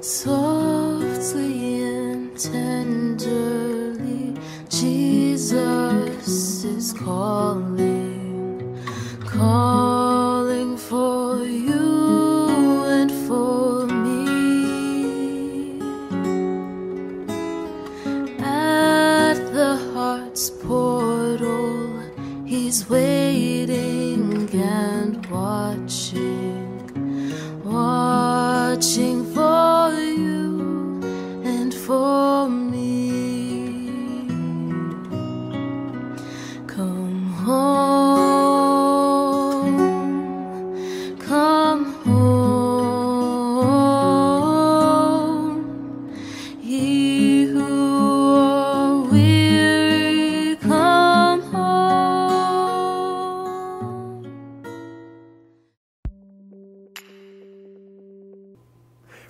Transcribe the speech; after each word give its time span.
Softly 0.00 1.82
and 1.82 2.38
tenderly, 2.38 4.32
Jesus 4.68 6.62
is 6.64 6.92
calling, 6.92 7.67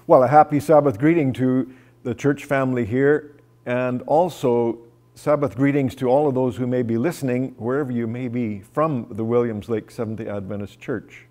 Well, 0.08 0.22
a 0.22 0.28
happy 0.28 0.58
Sabbath 0.58 0.98
greeting 0.98 1.34
to 1.34 1.70
the 2.02 2.14
church 2.14 2.46
family 2.46 2.86
here, 2.86 3.36
and 3.66 4.00
also 4.06 4.78
Sabbath 5.14 5.54
greetings 5.54 5.94
to 5.96 6.06
all 6.06 6.26
of 6.26 6.34
those 6.34 6.56
who 6.56 6.66
may 6.66 6.80
be 6.80 6.96
listening, 6.96 7.54
wherever 7.58 7.92
you 7.92 8.06
may 8.06 8.28
be, 8.28 8.60
from 8.60 9.06
the 9.10 9.22
Williams 9.22 9.68
Lake 9.68 9.90
Seventh 9.90 10.20
day 10.20 10.26
Adventist 10.26 10.80
Church. 10.80 11.26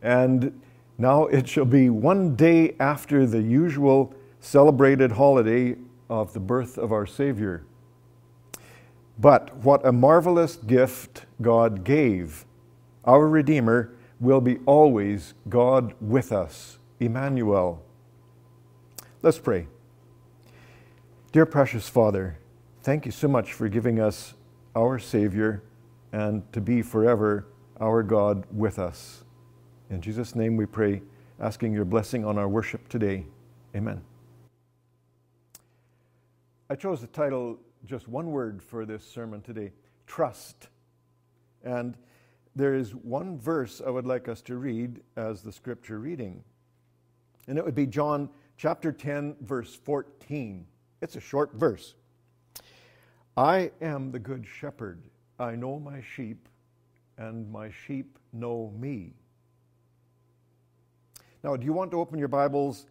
And 0.00 0.60
now 0.96 1.26
it 1.26 1.48
shall 1.48 1.64
be 1.64 1.90
one 1.90 2.36
day 2.36 2.76
after 2.78 3.26
the 3.26 3.42
usual 3.42 4.14
celebrated 4.38 5.10
holiday 5.10 5.74
of 6.08 6.34
the 6.34 6.40
birth 6.40 6.78
of 6.78 6.92
our 6.92 7.04
Savior. 7.04 7.64
But 9.18 9.56
what 9.56 9.84
a 9.84 9.90
marvelous 9.90 10.54
gift 10.54 11.26
God 11.42 11.82
gave. 11.82 12.44
Our 13.04 13.26
Redeemer 13.28 13.92
will 14.20 14.40
be 14.40 14.58
always 14.66 15.34
God 15.48 15.94
with 16.00 16.30
us, 16.30 16.75
Emmanuel. 17.00 17.82
Let's 19.22 19.38
pray. 19.38 19.66
Dear 21.32 21.46
precious 21.46 21.88
Father, 21.88 22.38
thank 22.82 23.04
you 23.04 23.12
so 23.12 23.28
much 23.28 23.52
for 23.52 23.68
giving 23.68 24.00
us 24.00 24.34
our 24.74 24.98
Savior 24.98 25.62
and 26.12 26.50
to 26.52 26.60
be 26.60 26.82
forever 26.82 27.46
our 27.80 28.02
God 28.02 28.46
with 28.50 28.78
us. 28.78 29.24
In 29.90 30.00
Jesus' 30.00 30.34
name 30.34 30.56
we 30.56 30.66
pray, 30.66 31.02
asking 31.40 31.72
your 31.72 31.84
blessing 31.84 32.24
on 32.24 32.38
our 32.38 32.48
worship 32.48 32.88
today. 32.88 33.26
Amen. 33.74 34.02
I 36.70 36.74
chose 36.74 37.00
the 37.00 37.06
title, 37.06 37.58
just 37.84 38.08
one 38.08 38.30
word 38.30 38.62
for 38.62 38.86
this 38.86 39.04
sermon 39.04 39.42
today 39.42 39.72
trust. 40.06 40.68
And 41.62 41.96
there 42.54 42.74
is 42.74 42.94
one 42.94 43.38
verse 43.38 43.82
I 43.84 43.90
would 43.90 44.06
like 44.06 44.28
us 44.28 44.40
to 44.42 44.56
read 44.56 45.00
as 45.16 45.42
the 45.42 45.52
scripture 45.52 45.98
reading. 45.98 46.42
And 47.48 47.58
it 47.58 47.64
would 47.64 47.74
be 47.74 47.86
John 47.86 48.28
chapter 48.56 48.92
10, 48.92 49.36
verse 49.40 49.74
14. 49.74 50.66
It's 51.02 51.16
a 51.16 51.20
short 51.20 51.54
verse. 51.54 51.94
I 53.36 53.70
am 53.80 54.10
the 54.10 54.18
good 54.18 54.46
shepherd. 54.46 55.02
I 55.38 55.56
know 55.56 55.78
my 55.78 56.00
sheep, 56.00 56.48
and 57.18 57.50
my 57.50 57.70
sheep 57.70 58.18
know 58.32 58.72
me. 58.78 59.12
Now, 61.44 61.54
do 61.56 61.64
you 61.64 61.72
want 61.72 61.90
to 61.90 62.00
open 62.00 62.18
your 62.18 62.28
Bibles 62.28 62.86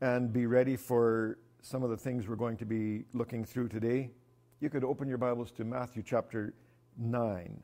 and 0.00 0.32
be 0.32 0.46
ready 0.46 0.76
for 0.76 1.38
some 1.60 1.82
of 1.82 1.90
the 1.90 1.96
things 1.96 2.28
we're 2.28 2.36
going 2.36 2.56
to 2.58 2.64
be 2.64 3.04
looking 3.12 3.44
through 3.44 3.68
today? 3.68 4.10
You 4.60 4.70
could 4.70 4.84
open 4.84 5.08
your 5.08 5.18
Bibles 5.18 5.50
to 5.52 5.64
Matthew 5.64 6.02
chapter 6.02 6.54
9. 6.96 7.62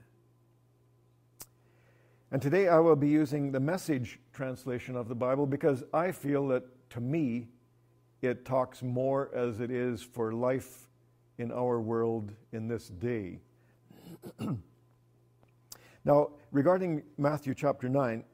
And 2.32 2.42
today 2.42 2.66
I 2.66 2.81
will 2.81 2.97
be 2.97 3.09
using 3.09 3.53
the 3.53 3.60
message 3.60 4.19
translation 4.32 4.97
of 4.97 5.09
the 5.09 5.14
Bible 5.14 5.47
because 5.47 5.84
I 5.94 6.10
feel 6.10 6.48
that 6.48 6.64
to 6.91 7.00
me 7.00 7.47
it 8.20 8.44
talks 8.44 8.82
more 8.82 9.31
as 9.32 9.60
it 9.60 9.70
is 9.70 10.03
for 10.03 10.32
life 10.32 10.88
in 11.38 11.53
our 11.53 11.81
world 11.81 12.32
in 12.53 12.66
this 12.66 12.88
day. 12.88 13.38
now, 16.04 16.31
regarding 16.50 17.04
Matthew 17.16 17.54
chapter 17.54 17.88
9, 17.88 18.25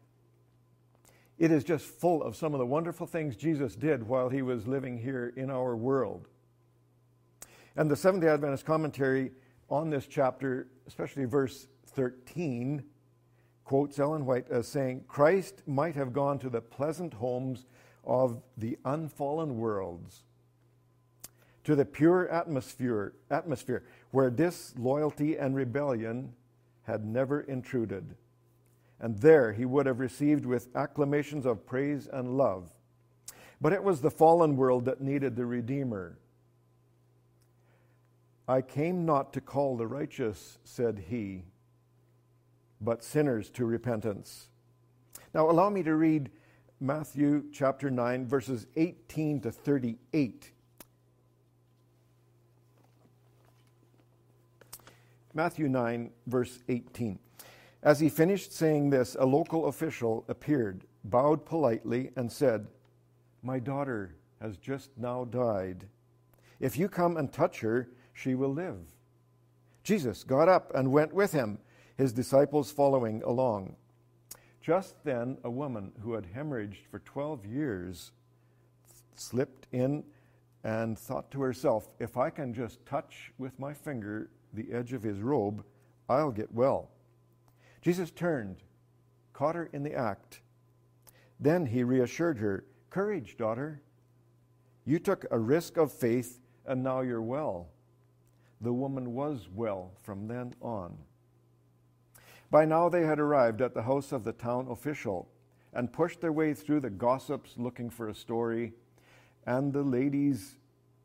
it 1.38 1.50
is 1.50 1.62
just 1.62 1.84
full 1.84 2.22
of 2.22 2.34
some 2.34 2.54
of 2.54 2.60
the 2.60 2.66
wonderful 2.66 3.06
things 3.06 3.36
Jesus 3.36 3.74
did 3.74 4.02
while 4.02 4.30
he 4.30 4.40
was 4.40 4.66
living 4.66 4.96
here 4.96 5.34
in 5.36 5.50
our 5.50 5.76
world. 5.76 6.28
And 7.76 7.90
the 7.90 7.96
Seventh 7.96 8.22
day 8.22 8.30
Adventist 8.30 8.64
commentary 8.64 9.32
on 9.68 9.90
this 9.90 10.06
chapter, 10.06 10.68
especially 10.86 11.24
verse 11.26 11.66
13, 11.88 12.84
quotes 13.72 13.98
Ellen 13.98 14.26
White 14.26 14.50
as 14.50 14.68
saying, 14.68 15.02
Christ 15.08 15.62
might 15.66 15.94
have 15.94 16.12
gone 16.12 16.38
to 16.40 16.50
the 16.50 16.60
pleasant 16.60 17.14
homes 17.14 17.64
of 18.04 18.42
the 18.58 18.76
unfallen 18.84 19.56
worlds, 19.56 20.24
to 21.64 21.74
the 21.74 21.86
pure 21.86 22.28
atmosphere, 22.28 23.14
atmosphere 23.30 23.82
where 24.10 24.28
disloyalty 24.28 25.38
and 25.38 25.56
rebellion 25.56 26.34
had 26.82 27.06
never 27.06 27.40
intruded. 27.40 28.14
And 29.00 29.16
there 29.16 29.54
he 29.54 29.64
would 29.64 29.86
have 29.86 30.00
received 30.00 30.44
with 30.44 30.68
acclamations 30.76 31.46
of 31.46 31.64
praise 31.64 32.06
and 32.12 32.36
love. 32.36 32.68
But 33.58 33.72
it 33.72 33.82
was 33.82 34.02
the 34.02 34.10
fallen 34.10 34.54
world 34.54 34.84
that 34.84 35.00
needed 35.00 35.34
the 35.34 35.46
Redeemer. 35.46 36.18
I 38.46 38.60
came 38.60 39.06
not 39.06 39.32
to 39.32 39.40
call 39.40 39.78
the 39.78 39.86
righteous, 39.86 40.58
said 40.62 41.04
he, 41.08 41.44
but 42.82 43.04
sinners 43.04 43.48
to 43.50 43.64
repentance. 43.64 44.48
Now, 45.34 45.48
allow 45.48 45.70
me 45.70 45.82
to 45.84 45.94
read 45.94 46.30
Matthew 46.80 47.44
chapter 47.52 47.90
9, 47.90 48.26
verses 48.26 48.66
18 48.76 49.40
to 49.42 49.52
38. 49.52 50.50
Matthew 55.34 55.68
9, 55.68 56.10
verse 56.26 56.58
18. 56.68 57.18
As 57.82 58.00
he 58.00 58.08
finished 58.08 58.52
saying 58.52 58.90
this, 58.90 59.16
a 59.18 59.24
local 59.24 59.66
official 59.66 60.24
appeared, 60.28 60.84
bowed 61.04 61.46
politely, 61.46 62.10
and 62.16 62.30
said, 62.30 62.66
My 63.42 63.58
daughter 63.58 64.16
has 64.40 64.56
just 64.56 64.90
now 64.96 65.24
died. 65.24 65.86
If 66.60 66.76
you 66.76 66.88
come 66.88 67.16
and 67.16 67.32
touch 67.32 67.60
her, 67.60 67.88
she 68.12 68.34
will 68.34 68.52
live. 68.52 68.78
Jesus 69.82 70.22
got 70.22 70.48
up 70.48 70.70
and 70.74 70.92
went 70.92 71.12
with 71.12 71.32
him, 71.32 71.58
his 71.96 72.12
disciples 72.12 72.70
following 72.70 73.22
along. 73.22 73.76
Just 74.60 75.02
then, 75.04 75.38
a 75.42 75.50
woman 75.50 75.92
who 76.00 76.12
had 76.12 76.32
hemorrhaged 76.34 76.86
for 76.90 77.00
12 77.00 77.44
years 77.46 78.12
slipped 79.14 79.66
in 79.72 80.04
and 80.64 80.98
thought 80.98 81.30
to 81.32 81.42
herself, 81.42 81.88
If 81.98 82.16
I 82.16 82.30
can 82.30 82.54
just 82.54 82.84
touch 82.86 83.32
with 83.38 83.58
my 83.58 83.74
finger 83.74 84.30
the 84.52 84.72
edge 84.72 84.92
of 84.92 85.02
his 85.02 85.20
robe, 85.20 85.64
I'll 86.08 86.30
get 86.30 86.52
well. 86.52 86.90
Jesus 87.80 88.10
turned, 88.10 88.62
caught 89.32 89.56
her 89.56 89.68
in 89.72 89.82
the 89.82 89.94
act. 89.94 90.40
Then 91.40 91.66
he 91.66 91.82
reassured 91.82 92.38
her, 92.38 92.64
Courage, 92.90 93.36
daughter. 93.36 93.82
You 94.84 94.98
took 94.98 95.26
a 95.30 95.38
risk 95.38 95.76
of 95.76 95.92
faith, 95.92 96.38
and 96.66 96.82
now 96.82 97.00
you're 97.00 97.22
well. 97.22 97.68
The 98.60 98.72
woman 98.72 99.14
was 99.14 99.48
well 99.52 99.92
from 100.02 100.28
then 100.28 100.54
on. 100.60 100.96
By 102.52 102.66
now 102.66 102.90
they 102.90 103.06
had 103.06 103.18
arrived 103.18 103.62
at 103.62 103.72
the 103.72 103.84
house 103.84 104.12
of 104.12 104.24
the 104.24 104.34
town 104.34 104.66
official 104.68 105.26
and 105.72 105.90
pushed 105.90 106.20
their 106.20 106.34
way 106.34 106.52
through 106.52 106.80
the 106.80 106.90
gossips 106.90 107.54
looking 107.56 107.88
for 107.88 108.10
a 108.10 108.14
story, 108.14 108.74
and 109.46 109.72
the 109.72 109.82
ladies, 109.82 110.58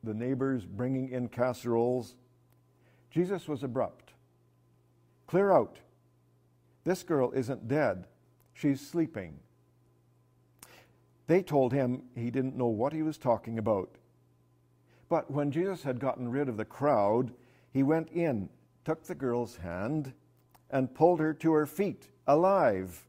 the 0.03 0.13
neighbors 0.13 0.65
bringing 0.65 1.07
in 1.07 1.29
casseroles. 1.29 2.17
Jesus 3.11 3.47
was 3.47 3.63
abrupt. 3.63 4.11
Clear 5.25 5.53
out. 5.53 5.79
This 6.83 7.01
girl 7.01 7.31
isn't 7.31 7.69
dead, 7.69 8.07
she's 8.53 8.85
sleeping. 8.85 9.39
They 11.27 11.41
told 11.41 11.71
him 11.71 12.03
he 12.13 12.29
didn't 12.29 12.57
know 12.57 12.67
what 12.67 12.91
he 12.91 13.03
was 13.03 13.17
talking 13.17 13.57
about. 13.57 13.95
But 15.07 15.31
when 15.31 15.51
Jesus 15.51 15.83
had 15.83 16.01
gotten 16.01 16.27
rid 16.27 16.49
of 16.49 16.57
the 16.57 16.65
crowd, 16.65 17.31
he 17.71 17.83
went 17.83 18.09
in, 18.09 18.49
took 18.83 19.03
the 19.03 19.15
girl's 19.15 19.55
hand, 19.55 20.11
and 20.69 20.93
pulled 20.93 21.19
her 21.19 21.33
to 21.33 21.53
her 21.53 21.65
feet, 21.65 22.09
alive. 22.25 23.05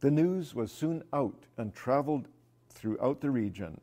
The 0.00 0.10
news 0.10 0.54
was 0.54 0.72
soon 0.72 1.02
out 1.12 1.44
and 1.56 1.74
traveled 1.74 2.28
throughout 2.70 3.20
the 3.20 3.30
region. 3.30 3.80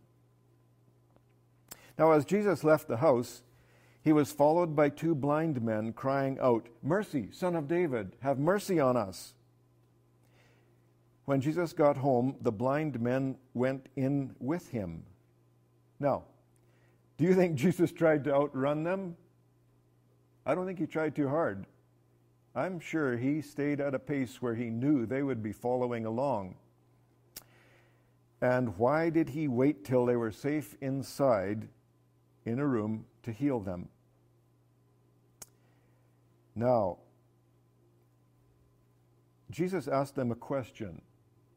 Now, 1.97 2.11
as 2.11 2.25
Jesus 2.25 2.63
left 2.63 2.87
the 2.87 2.97
house, 2.97 3.43
he 4.03 4.11
was 4.11 4.31
followed 4.31 4.75
by 4.75 4.89
two 4.89 5.15
blind 5.15 5.61
men 5.61 5.93
crying 5.93 6.37
out, 6.39 6.67
Mercy, 6.81 7.29
son 7.31 7.55
of 7.55 7.67
David, 7.67 8.15
have 8.19 8.37
mercy 8.37 8.79
on 8.79 8.97
us. 8.97 9.33
When 11.25 11.39
Jesus 11.39 11.71
got 11.71 11.97
home, 11.97 12.35
the 12.41 12.51
blind 12.51 12.99
men 12.99 13.37
went 13.53 13.87
in 13.95 14.35
with 14.39 14.69
him. 14.69 15.03
Now, 15.99 16.23
do 17.17 17.23
you 17.23 17.33
think 17.33 17.55
Jesus 17.57 17.91
tried 17.91 18.25
to 18.25 18.33
outrun 18.33 18.83
them? 18.83 19.15
I 20.45 20.53
don't 20.53 20.65
think 20.65 20.79
he 20.79 20.87
tried 20.87 21.15
too 21.15 21.29
hard. 21.29 21.65
I'm 22.55 22.79
sure 22.79 23.17
he 23.17 23.41
stayed 23.41 23.81
at 23.81 23.95
a 23.95 23.99
pace 23.99 24.41
where 24.41 24.55
he 24.55 24.69
knew 24.69 25.05
they 25.05 25.23
would 25.23 25.41
be 25.41 25.51
following 25.51 26.05
along. 26.05 26.55
And 28.41 28.77
why 28.77 29.09
did 29.09 29.29
he 29.29 29.47
wait 29.47 29.85
till 29.85 30.05
they 30.05 30.15
were 30.15 30.31
safe 30.31 30.75
inside 30.81 31.69
in 32.45 32.59
a 32.59 32.67
room 32.67 33.05
to 33.23 33.31
heal 33.31 33.59
them? 33.59 33.89
Now, 36.55 36.97
Jesus 39.49 39.87
asked 39.87 40.15
them 40.15 40.31
a 40.31 40.35
question. 40.35 41.01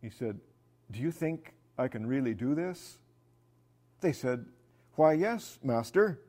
He 0.01 0.09
said, 0.09 0.39
Do 0.91 1.01
you 1.01 1.11
think 1.11 1.55
I 1.77 1.89
can 1.89 2.07
really 2.07 2.35
do 2.35 2.55
this? 2.55 2.99
They 4.01 4.13
said, 4.13 4.47
Why, 4.95 5.15
yes, 5.15 5.59
Master. 5.63 6.21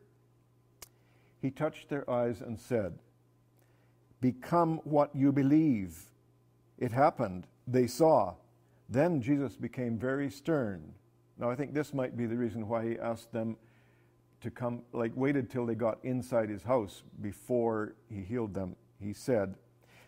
He 1.41 1.51
touched 1.51 1.87
their 1.87 2.09
eyes 2.09 2.41
and 2.41 2.59
said, 2.59 2.97
Become 4.21 4.81
what 4.83 5.15
you 5.15 5.31
believe. 5.31 5.97
It 6.77 6.91
happened. 6.91 7.47
They 7.67 7.87
saw. 7.87 8.35
Then 8.89 9.21
Jesus 9.21 9.55
became 9.55 9.97
very 9.97 10.29
stern. 10.29 10.93
Now, 11.37 11.51
I 11.51 11.55
think 11.55 11.73
this 11.73 11.93
might 11.93 12.17
be 12.17 12.25
the 12.25 12.37
reason 12.37 12.67
why 12.67 12.87
he 12.87 12.99
asked 12.99 13.31
them 13.31 13.57
to 14.41 14.49
come, 14.49 14.81
like, 14.93 15.11
waited 15.15 15.49
till 15.49 15.65
they 15.65 15.75
got 15.75 15.99
inside 16.03 16.49
his 16.49 16.63
house 16.63 17.03
before 17.21 17.95
he 18.09 18.21
healed 18.21 18.53
them. 18.53 18.75
He 18.99 19.13
said, 19.13 19.55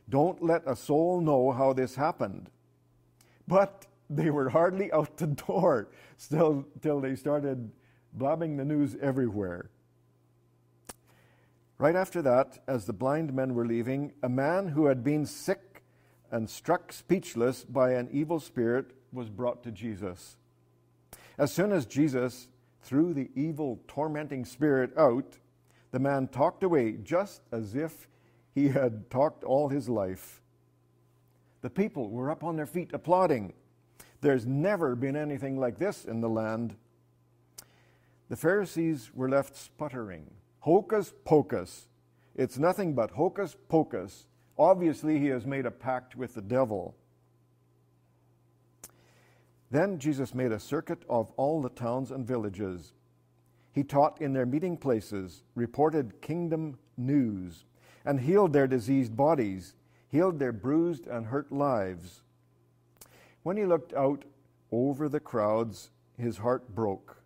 Don't 0.10 0.44
let 0.44 0.64
a 0.66 0.76
soul 0.76 1.22
know 1.22 1.52
how 1.52 1.74
this 1.74 1.96
happened. 1.96 2.50
But 3.48 3.86
they 4.10 4.32
were 4.32 4.50
hardly 4.50 4.92
out 4.92 5.18
the 5.18 5.28
door 5.28 5.90
still 6.18 6.66
till 6.82 7.00
they 7.00 7.16
started 7.16 7.72
blabbing 8.14 8.58
the 8.58 8.66
news 8.66 8.96
everywhere. 9.02 9.70
Right 11.80 11.96
after 11.96 12.22
that, 12.24 12.62
as 12.68 12.86
the 12.86 12.94
blind 12.94 13.34
men 13.34 13.56
were 13.56 13.66
leaving, 13.66 14.12
a 14.22 14.28
man 14.28 14.68
who 14.68 14.88
had 14.88 15.02
been 15.02 15.26
sick 15.26 15.82
and 16.30 16.50
struck 16.50 16.92
speechless 16.92 17.64
by 17.64 17.94
an 17.94 18.10
evil 18.12 18.42
spirit 18.42 18.92
was 19.14 19.30
brought 19.30 19.64
to 19.64 19.72
Jesus. 19.72 20.36
As 21.38 21.54
soon 21.54 21.72
as 21.72 21.86
Jesus 21.86 22.50
threw 22.82 23.14
the 23.14 23.30
evil, 23.34 23.80
tormenting 23.88 24.44
spirit 24.44 24.92
out, 24.98 25.40
the 25.92 26.00
man 26.00 26.28
talked 26.28 26.64
away 26.64 26.98
just 27.02 27.42
as 27.50 27.76
if 27.76 28.10
he 28.54 28.68
had 28.68 29.10
talked 29.10 29.46
all 29.46 29.70
his 29.70 29.88
life. 29.88 30.42
The 31.62 31.70
people 31.70 32.10
were 32.10 32.30
up 32.30 32.44
on 32.44 32.58
their 32.58 32.66
feet 32.66 32.92
applauding. 32.92 33.54
There's 34.20 34.46
never 34.46 34.96
been 34.96 35.16
anything 35.16 35.58
like 35.58 35.80
this 35.80 36.04
in 36.04 36.20
the 36.20 36.30
land. 36.30 36.76
The 38.28 38.36
Pharisees 38.36 39.12
were 39.14 39.30
left 39.30 39.56
sputtering. 39.56 40.30
Hocus 40.62 41.14
pocus. 41.24 41.88
It's 42.36 42.58
nothing 42.58 42.94
but 42.94 43.12
hocus 43.12 43.56
pocus. 43.70 44.26
Obviously, 44.58 45.20
he 45.20 45.28
has 45.28 45.46
made 45.46 45.66
a 45.66 45.72
pact 45.72 46.16
with 46.16 46.34
the 46.34 46.42
devil. 46.42 46.96
Then 49.72 50.00
Jesus 50.00 50.34
made 50.34 50.52
a 50.52 50.60
circuit 50.60 51.04
of 51.10 51.32
all 51.38 51.62
the 51.62 51.70
towns 51.70 52.12
and 52.12 52.28
villages. 52.28 52.94
He 53.72 53.84
taught 53.84 54.22
in 54.22 54.34
their 54.34 54.46
meeting 54.46 54.76
places, 54.76 55.44
reported 55.56 56.22
kingdom 56.22 56.78
news, 56.98 57.66
and 58.04 58.20
healed 58.20 58.52
their 58.52 58.68
diseased 58.68 59.16
bodies, 59.16 59.76
healed 60.10 60.40
their 60.40 60.52
bruised 60.52 61.08
and 61.08 61.28
hurt 61.28 61.52
lives. 61.52 62.22
When 63.44 63.56
he 63.56 63.66
looked 63.66 63.94
out 63.94 64.26
over 64.72 65.08
the 65.08 65.20
crowds, 65.20 65.92
his 66.18 66.38
heart 66.38 66.76
broke 66.76 67.19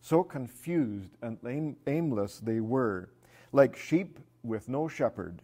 so 0.00 0.22
confused 0.22 1.16
and 1.22 1.38
aim- 1.46 1.76
aimless 1.86 2.38
they 2.38 2.60
were, 2.60 3.10
like 3.52 3.76
sheep 3.76 4.18
with 4.42 4.68
no 4.68 4.88
shepherd. 4.88 5.42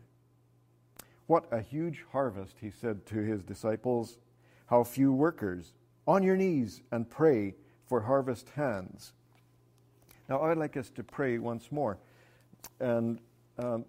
What 1.27 1.47
a 1.51 1.61
huge 1.61 2.05
harvest, 2.13 2.57
he 2.61 2.71
said 2.71 3.07
to 3.07 3.17
his 3.17 3.43
disciples. 3.43 4.19
How 4.67 4.85
few 4.85 5.13
workers. 5.13 5.73
On 6.07 6.23
your 6.23 6.37
knees 6.37 6.83
and 6.91 7.09
pray 7.09 7.55
for 7.87 8.01
harvest 8.01 8.51
hands. 8.51 9.13
Now, 10.29 10.43
I'd 10.43 10.59
like 10.59 10.77
us 10.77 10.91
to 10.91 11.03
pray 11.03 11.39
once 11.39 11.71
more. 11.71 11.99
And 12.81 13.19
um, 13.59 13.85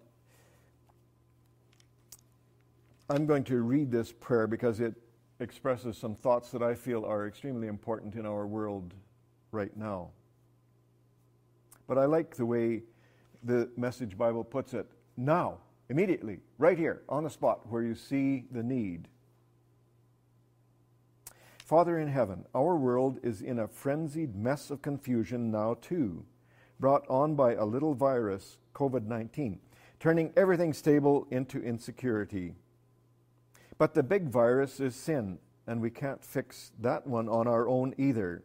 I'm 3.08 3.26
going 3.26 3.44
to 3.44 3.62
read 3.62 3.90
this 3.90 4.12
prayer 4.12 4.46
because 4.46 4.80
it 4.80 4.94
expresses 5.40 5.96
some 5.96 6.14
thoughts 6.14 6.50
that 6.50 6.62
I 6.62 6.74
feel 6.74 7.04
are 7.04 7.26
extremely 7.26 7.68
important 7.68 8.14
in 8.14 8.26
our 8.26 8.46
world 8.46 8.94
right 9.52 9.74
now. 9.76 10.10
But 11.86 11.98
I 11.98 12.04
like 12.06 12.34
the 12.34 12.46
way 12.46 12.82
the 13.42 13.70
Message 13.76 14.18
Bible 14.18 14.44
puts 14.44 14.74
it 14.74 14.86
now, 15.16 15.58
immediately, 15.88 16.40
right 16.58 16.78
here, 16.78 17.02
on 17.08 17.24
the 17.24 17.30
spot 17.30 17.60
where 17.70 17.82
you 17.82 17.94
see 17.94 18.44
the 18.50 18.62
need. 18.62 19.08
Father 21.64 21.98
in 21.98 22.08
heaven, 22.08 22.44
our 22.54 22.76
world 22.76 23.18
is 23.22 23.42
in 23.42 23.58
a 23.58 23.66
frenzied 23.66 24.36
mess 24.36 24.70
of 24.70 24.82
confusion 24.82 25.50
now, 25.50 25.74
too, 25.80 26.24
brought 26.78 27.04
on 27.08 27.34
by 27.34 27.54
a 27.54 27.64
little 27.64 27.94
virus, 27.94 28.58
COVID 28.74 29.06
19, 29.06 29.58
turning 29.98 30.32
everything 30.36 30.72
stable 30.72 31.26
into 31.30 31.60
insecurity. 31.60 32.54
But 33.78 33.94
the 33.94 34.02
big 34.02 34.28
virus 34.28 34.80
is 34.80 34.94
sin, 34.94 35.38
and 35.66 35.80
we 35.80 35.90
can't 35.90 36.22
fix 36.22 36.72
that 36.80 37.06
one 37.06 37.28
on 37.28 37.46
our 37.46 37.68
own 37.68 37.94
either. 37.98 38.44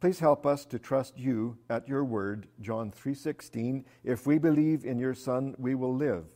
Please 0.00 0.20
help 0.20 0.46
us 0.46 0.64
to 0.66 0.78
trust 0.78 1.18
you 1.18 1.58
at 1.68 1.88
your 1.88 2.04
word, 2.04 2.46
John 2.60 2.92
3:16. 2.92 3.84
If 4.04 4.28
we 4.28 4.38
believe 4.38 4.84
in 4.84 5.00
your 5.00 5.14
son, 5.14 5.56
we 5.58 5.74
will 5.74 5.94
live. 5.94 6.26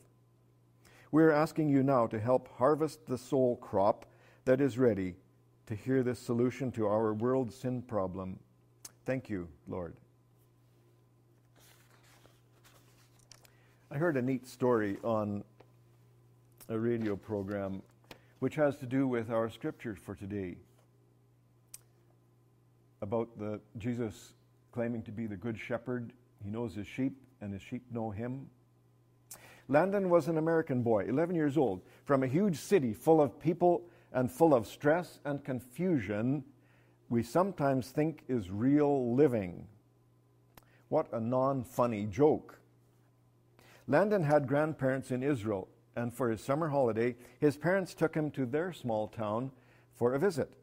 We 1.13 1.23
are 1.23 1.31
asking 1.31 1.69
you 1.69 1.85
now 1.85 2.09
to 2.09 2.19
help 2.19 2.49
harvest 2.49 3.07
the 3.07 3.19
soul 3.19 3.57
crop 3.57 4.07
that 4.47 4.61
is 4.61 4.79
ready 4.79 5.15
to 5.67 5.77
hear 5.77 6.03
this 6.03 6.19
solution 6.19 6.73
to 6.73 6.89
our 6.89 7.15
world 7.15 7.53
sin 7.53 7.83
problem. 7.83 8.41
Thank 9.05 9.31
you, 9.31 9.49
Lord. 9.69 9.95
I 13.93 13.99
heard 13.99 14.17
a 14.17 14.23
neat 14.23 14.49
story 14.49 14.99
on 15.05 15.45
a 16.69 16.79
radio 16.79 17.15
program 17.15 17.83
which 18.41 18.57
has 18.57 18.77
to 18.79 18.87
do 18.87 19.07
with 19.07 19.31
our 19.31 19.49
scripture 19.49 19.95
for 19.95 20.17
today 20.17 20.57
about 23.03 23.29
the 23.39 23.61
Jesus 23.77 24.35
claiming 24.71 25.03
to 25.03 25.13
be 25.13 25.27
the 25.27 25.37
good 25.37 25.59
shepherd. 25.59 26.13
He 26.43 26.51
knows 26.51 26.75
his 26.75 26.87
sheep, 26.87 27.21
and 27.43 27.53
his 27.53 27.61
sheep 27.61 27.83
know 27.91 28.11
him. 28.11 28.49
Landon 29.69 30.09
was 30.09 30.29
an 30.29 30.39
American 30.39 30.83
boy, 30.83 31.05
11 31.05 31.35
years 31.35 31.59
old, 31.59 31.83
from 32.05 32.23
a 32.23 32.27
huge 32.27 32.57
city 32.57 32.95
full 32.95 33.21
of 33.21 33.39
people 33.39 33.83
and 34.13 34.31
full 34.31 34.55
of 34.55 34.67
stress 34.67 35.19
and 35.25 35.45
confusion 35.45 36.45
we 37.09 37.23
sometimes 37.23 37.91
think 37.91 38.23
is 38.27 38.51
real 38.51 39.15
living. 39.15 39.67
What 40.89 41.13
a 41.13 41.21
non 41.21 41.63
funny 41.63 42.07
joke. 42.07 42.59
Landon 43.87 44.23
had 44.23 44.47
grandparents 44.47 45.11
in 45.11 45.23
Israel, 45.23 45.69
and 45.95 46.15
for 46.15 46.31
his 46.31 46.43
summer 46.43 46.69
holiday, 46.69 47.17
his 47.39 47.57
parents 47.57 47.95
took 47.95 48.15
him 48.15 48.31
to 48.31 48.47
their 48.47 48.73
small 48.73 49.09
town 49.09 49.51
for 49.95 50.15
a 50.15 50.19
visit. 50.19 50.55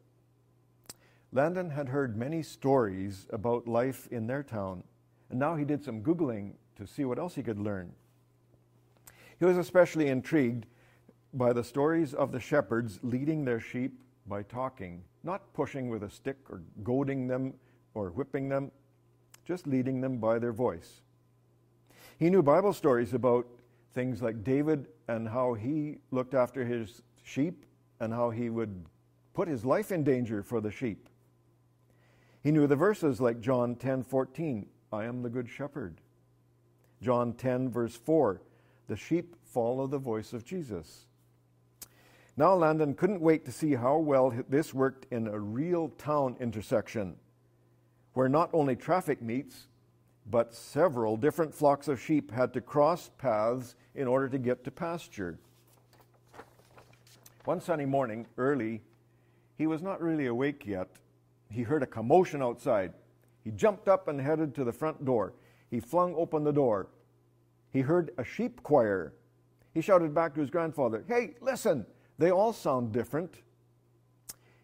Landon 1.32 1.70
had 1.70 1.88
heard 1.88 2.16
many 2.16 2.42
stories 2.42 3.26
about 3.30 3.68
life 3.68 4.08
in 4.10 4.26
their 4.26 4.42
town, 4.42 4.82
and 5.30 5.38
now 5.38 5.54
he 5.54 5.64
did 5.64 5.84
some 5.84 6.02
Googling 6.02 6.54
to 6.76 6.86
see 6.86 7.04
what 7.04 7.18
else 7.18 7.36
he 7.36 7.42
could 7.42 7.58
learn. 7.58 7.92
He 9.38 9.44
was 9.44 9.56
especially 9.56 10.08
intrigued 10.08 10.66
by 11.32 11.52
the 11.52 11.62
stories 11.62 12.14
of 12.14 12.32
the 12.32 12.40
shepherds 12.40 12.98
leading 13.02 13.44
their 13.44 13.60
sheep 13.60 14.02
by 14.26 14.42
talking, 14.42 15.04
not 15.22 15.52
pushing 15.54 15.88
with 15.88 16.02
a 16.02 16.10
stick 16.10 16.36
or 16.48 16.62
goading 16.82 17.28
them 17.28 17.54
or 17.94 18.10
whipping 18.10 18.48
them, 18.48 18.72
just 19.44 19.66
leading 19.66 20.00
them 20.00 20.18
by 20.18 20.38
their 20.38 20.52
voice. 20.52 21.02
He 22.18 22.28
knew 22.28 22.42
Bible 22.42 22.72
stories 22.72 23.14
about 23.14 23.46
things 23.92 24.20
like 24.20 24.42
David 24.42 24.88
and 25.08 25.28
how 25.28 25.54
he 25.54 25.98
looked 26.10 26.34
after 26.34 26.64
his 26.64 27.02
sheep 27.22 27.64
and 28.00 28.12
how 28.12 28.30
he 28.30 28.50
would 28.50 28.84
put 29.32 29.48
his 29.48 29.64
life 29.64 29.92
in 29.92 30.02
danger 30.02 30.42
for 30.42 30.60
the 30.60 30.70
sheep. 30.70 31.08
He 32.42 32.52
knew 32.52 32.66
the 32.66 32.76
verses 32.76 33.20
like 33.20 33.40
John 33.40 33.76
10:14, 33.76 34.66
I 34.92 35.04
am 35.04 35.22
the 35.22 35.30
good 35.30 35.48
shepherd. 35.48 36.00
John 37.02 37.32
10 37.32 37.70
verse 37.70 37.96
4, 37.96 38.40
the 38.88 38.96
sheep 38.96 39.36
follow 39.44 39.86
the 39.86 39.98
voice 39.98 40.32
of 40.32 40.44
Jesus. 40.44 41.06
Now 42.36 42.54
Landon 42.54 42.94
couldn't 42.94 43.20
wait 43.20 43.44
to 43.44 43.52
see 43.52 43.74
how 43.74 43.98
well 43.98 44.32
this 44.48 44.72
worked 44.72 45.06
in 45.12 45.26
a 45.26 45.38
real 45.38 45.88
town 45.90 46.36
intersection 46.40 47.16
where 48.14 48.28
not 48.28 48.50
only 48.52 48.76
traffic 48.76 49.22
meets, 49.22 49.68
but 50.30 50.54
several 50.54 51.16
different 51.16 51.54
flocks 51.54 51.88
of 51.88 52.00
sheep 52.00 52.30
had 52.30 52.52
to 52.54 52.60
cross 52.60 53.10
paths 53.18 53.74
in 53.94 54.06
order 54.06 54.28
to 54.28 54.38
get 54.38 54.64
to 54.64 54.70
pasture. 54.70 55.38
One 57.44 57.60
sunny 57.60 57.86
morning, 57.86 58.26
early, 58.36 58.82
he 59.56 59.66
was 59.66 59.82
not 59.82 60.00
really 60.00 60.26
awake 60.26 60.66
yet. 60.66 60.88
He 61.50 61.62
heard 61.62 61.82
a 61.82 61.86
commotion 61.86 62.42
outside. 62.42 62.92
He 63.44 63.50
jumped 63.50 63.88
up 63.88 64.08
and 64.08 64.20
headed 64.20 64.54
to 64.54 64.64
the 64.64 64.72
front 64.72 65.04
door. 65.04 65.34
He 65.70 65.80
flung 65.80 66.14
open 66.14 66.44
the 66.44 66.52
door. 66.52 66.88
He 67.72 67.80
heard 67.80 68.12
a 68.18 68.24
sheep 68.24 68.62
choir. 68.62 69.14
He 69.74 69.80
shouted 69.80 70.14
back 70.14 70.34
to 70.34 70.40
his 70.40 70.50
grandfather, 70.50 71.04
Hey, 71.06 71.34
listen, 71.40 71.86
they 72.18 72.30
all 72.30 72.52
sound 72.52 72.92
different. 72.92 73.42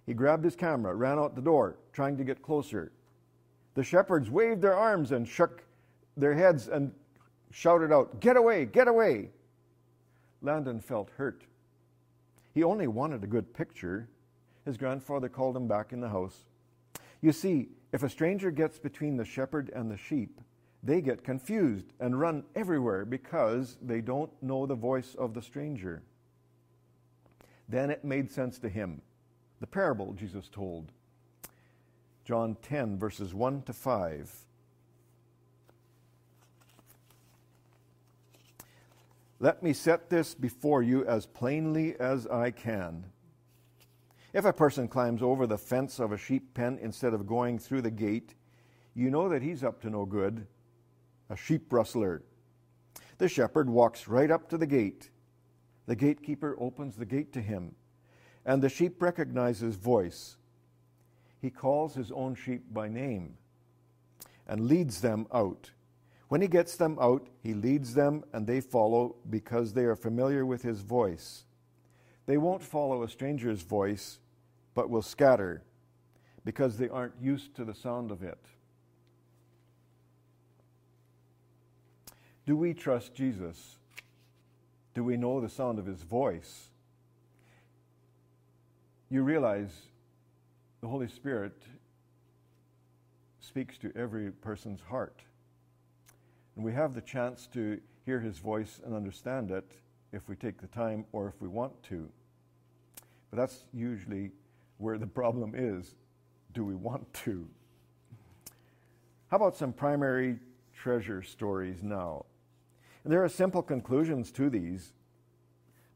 He 0.04 0.14
grabbed 0.14 0.44
his 0.44 0.56
camera, 0.56 0.94
ran 0.94 1.18
out 1.18 1.34
the 1.34 1.42
door, 1.42 1.76
trying 1.92 2.16
to 2.16 2.24
get 2.24 2.42
closer. 2.42 2.92
The 3.74 3.82
shepherds 3.82 4.30
waved 4.30 4.62
their 4.62 4.76
arms 4.76 5.12
and 5.12 5.26
shook 5.26 5.64
their 6.16 6.34
heads 6.34 6.68
and 6.68 6.92
shouted 7.50 7.92
out, 7.92 8.20
Get 8.20 8.36
away, 8.36 8.64
get 8.64 8.88
away. 8.88 9.30
Landon 10.42 10.80
felt 10.80 11.10
hurt. 11.16 11.42
He 12.54 12.62
only 12.62 12.86
wanted 12.86 13.24
a 13.24 13.26
good 13.26 13.52
picture. 13.52 14.08
His 14.64 14.76
grandfather 14.76 15.28
called 15.28 15.56
him 15.56 15.68
back 15.68 15.92
in 15.92 16.00
the 16.00 16.08
house. 16.08 16.44
You 17.20 17.32
see, 17.32 17.68
if 17.92 18.02
a 18.02 18.08
stranger 18.08 18.50
gets 18.50 18.78
between 18.78 19.16
the 19.16 19.24
shepherd 19.24 19.70
and 19.74 19.90
the 19.90 19.96
sheep, 19.96 20.40
they 20.82 21.00
get 21.00 21.24
confused 21.24 21.92
and 21.98 22.20
run 22.20 22.44
everywhere 22.54 23.04
because 23.04 23.76
they 23.82 24.00
don't 24.00 24.30
know 24.42 24.66
the 24.66 24.74
voice 24.74 25.14
of 25.16 25.34
the 25.34 25.42
stranger. 25.42 26.02
Then 27.68 27.90
it 27.90 28.04
made 28.04 28.30
sense 28.30 28.58
to 28.60 28.68
him. 28.68 29.02
The 29.60 29.66
parable 29.66 30.12
Jesus 30.12 30.48
told. 30.48 30.92
John 32.24 32.56
10, 32.62 32.98
verses 32.98 33.34
1 33.34 33.62
to 33.62 33.72
5. 33.72 34.46
Let 39.38 39.62
me 39.62 39.72
set 39.72 40.08
this 40.08 40.34
before 40.34 40.82
you 40.82 41.04
as 41.06 41.26
plainly 41.26 41.94
as 42.00 42.26
I 42.26 42.50
can. 42.50 43.04
If 44.36 44.44
a 44.44 44.52
person 44.52 44.86
climbs 44.86 45.22
over 45.22 45.46
the 45.46 45.56
fence 45.56 45.98
of 45.98 46.12
a 46.12 46.18
sheep 46.18 46.52
pen 46.52 46.78
instead 46.82 47.14
of 47.14 47.26
going 47.26 47.58
through 47.58 47.80
the 47.80 47.90
gate, 47.90 48.34
you 48.94 49.08
know 49.08 49.30
that 49.30 49.40
he's 49.40 49.64
up 49.64 49.80
to 49.80 49.88
no 49.88 50.04
good, 50.04 50.46
a 51.30 51.36
sheep 51.38 51.72
rustler. 51.72 52.22
The 53.16 53.30
shepherd 53.30 53.70
walks 53.70 54.06
right 54.08 54.30
up 54.30 54.50
to 54.50 54.58
the 54.58 54.66
gate. 54.66 55.08
The 55.86 55.96
gatekeeper 55.96 56.54
opens 56.60 56.96
the 56.96 57.06
gate 57.06 57.32
to 57.32 57.40
him, 57.40 57.76
and 58.44 58.60
the 58.60 58.68
sheep 58.68 59.00
recognize 59.00 59.60
his 59.60 59.76
voice. 59.76 60.36
He 61.40 61.48
calls 61.48 61.94
his 61.94 62.12
own 62.12 62.34
sheep 62.34 62.64
by 62.70 62.88
name 62.88 63.38
and 64.46 64.68
leads 64.68 65.00
them 65.00 65.26
out. 65.32 65.70
When 66.28 66.42
he 66.42 66.48
gets 66.48 66.76
them 66.76 66.98
out, 67.00 67.26
he 67.42 67.54
leads 67.54 67.94
them 67.94 68.22
and 68.34 68.46
they 68.46 68.60
follow 68.60 69.16
because 69.30 69.72
they 69.72 69.84
are 69.84 69.96
familiar 69.96 70.44
with 70.44 70.60
his 70.60 70.82
voice. 70.82 71.44
They 72.26 72.36
won't 72.36 72.62
follow 72.62 73.02
a 73.02 73.08
stranger's 73.08 73.62
voice, 73.62 74.18
but 74.76 74.90
will 74.90 75.02
scatter 75.02 75.62
because 76.44 76.76
they 76.76 76.88
aren't 76.88 77.14
used 77.20 77.56
to 77.56 77.64
the 77.64 77.74
sound 77.74 78.12
of 78.12 78.22
it. 78.22 78.38
Do 82.44 82.56
we 82.56 82.74
trust 82.74 83.14
Jesus? 83.14 83.78
Do 84.94 85.02
we 85.02 85.16
know 85.16 85.40
the 85.40 85.48
sound 85.48 85.78
of 85.78 85.86
his 85.86 86.02
voice? 86.02 86.68
You 89.08 89.22
realize 89.22 89.72
the 90.82 90.88
Holy 90.88 91.08
Spirit 91.08 91.62
speaks 93.40 93.78
to 93.78 93.90
every 93.96 94.30
person's 94.30 94.82
heart. 94.82 95.22
And 96.54 96.64
we 96.64 96.72
have 96.74 96.94
the 96.94 97.00
chance 97.00 97.46
to 97.54 97.80
hear 98.04 98.20
his 98.20 98.38
voice 98.38 98.80
and 98.84 98.94
understand 98.94 99.50
it 99.50 99.72
if 100.12 100.28
we 100.28 100.36
take 100.36 100.60
the 100.60 100.66
time 100.66 101.06
or 101.12 101.28
if 101.28 101.40
we 101.40 101.48
want 101.48 101.82
to. 101.84 102.10
But 103.30 103.38
that's 103.38 103.64
usually 103.72 104.32
where 104.78 104.98
the 104.98 105.06
problem 105.06 105.54
is. 105.56 105.94
Do 106.52 106.64
we 106.64 106.74
want 106.74 107.12
to? 107.24 107.46
How 109.28 109.36
about 109.36 109.56
some 109.56 109.72
primary 109.72 110.38
treasure 110.74 111.22
stories 111.22 111.82
now? 111.82 112.24
There 113.04 113.22
are 113.22 113.28
simple 113.28 113.62
conclusions 113.62 114.30
to 114.32 114.50
these, 114.50 114.92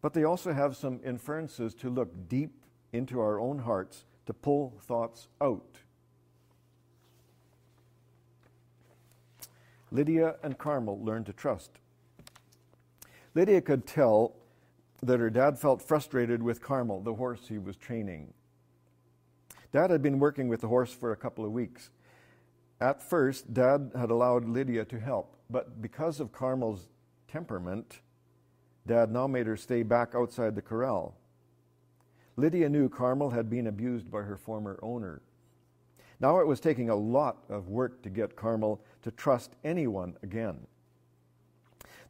but 0.01 0.15
they 0.15 0.25
also 0.25 0.53
have 0.53 0.77
some 0.77 1.01
inferences 1.05 1.75
to 1.75 1.91
look 1.91 2.29
deep 2.29 2.53
into 2.93 3.21
our 3.21 3.41
own 3.41 3.59
hearts 3.59 4.05
to 4.27 4.33
pull 4.33 4.75
thoughts 4.83 5.29
out. 5.41 5.79
Lydia 9.91 10.37
and 10.43 10.57
Carmel 10.57 11.05
learned 11.05 11.27
to 11.27 11.33
trust. 11.33 11.73
Lydia 13.35 13.61
could 13.61 13.87
tell 13.87 14.35
that 15.03 15.19
her 15.19 15.31
dad 15.31 15.59
felt 15.59 15.83
frustrated 15.83 16.43
with 16.43 16.63
Carmel, 16.63 17.01
the 17.01 17.15
horse 17.15 17.41
he 17.49 17.59
was 17.59 17.77
training. 17.77 18.33
Dad 19.73 19.91
had 19.91 20.03
been 20.03 20.19
working 20.19 20.49
with 20.49 20.61
the 20.61 20.69
horse 20.69 20.93
for 20.93 21.13
a 21.13 21.17
couple 21.17 21.45
of 21.45 21.53
weeks. 21.53 21.91
At 22.81 23.03
first, 23.03 23.53
Dad 23.53 23.93
had 23.97 24.11
allowed 24.11 24.49
Lydia 24.49 24.85
to 24.87 24.99
help, 24.99 25.37
but 25.49 25.81
because 25.81 26.19
of 26.19 26.33
Carmel's 26.33 26.89
temperament, 27.29 28.01
Dad 28.87 29.13
now 29.13 29.27
made 29.27 29.47
her 29.47 29.57
stay 29.57 29.83
back 29.83 30.15
outside 30.15 30.55
the 30.55 30.63
corral. 30.63 31.15
Lydia 32.37 32.69
knew 32.69 32.89
Carmel 32.89 33.31
had 33.31 33.51
been 33.51 33.67
abused 33.67 34.11
by 34.11 34.23
her 34.23 34.37
former 34.37 34.79
owner. 34.83 35.21
Now 36.19 36.41
it 36.41 36.47
was 36.47 36.61
taking 36.61 36.91
a 36.91 36.97
lot 36.97 37.45
of 37.49 37.69
work 37.69 38.03
to 38.03 38.11
get 38.11 38.37
Carmel 38.37 38.81
to 39.03 39.11
trust 39.11 39.57
anyone 39.63 40.17
again. 40.23 40.67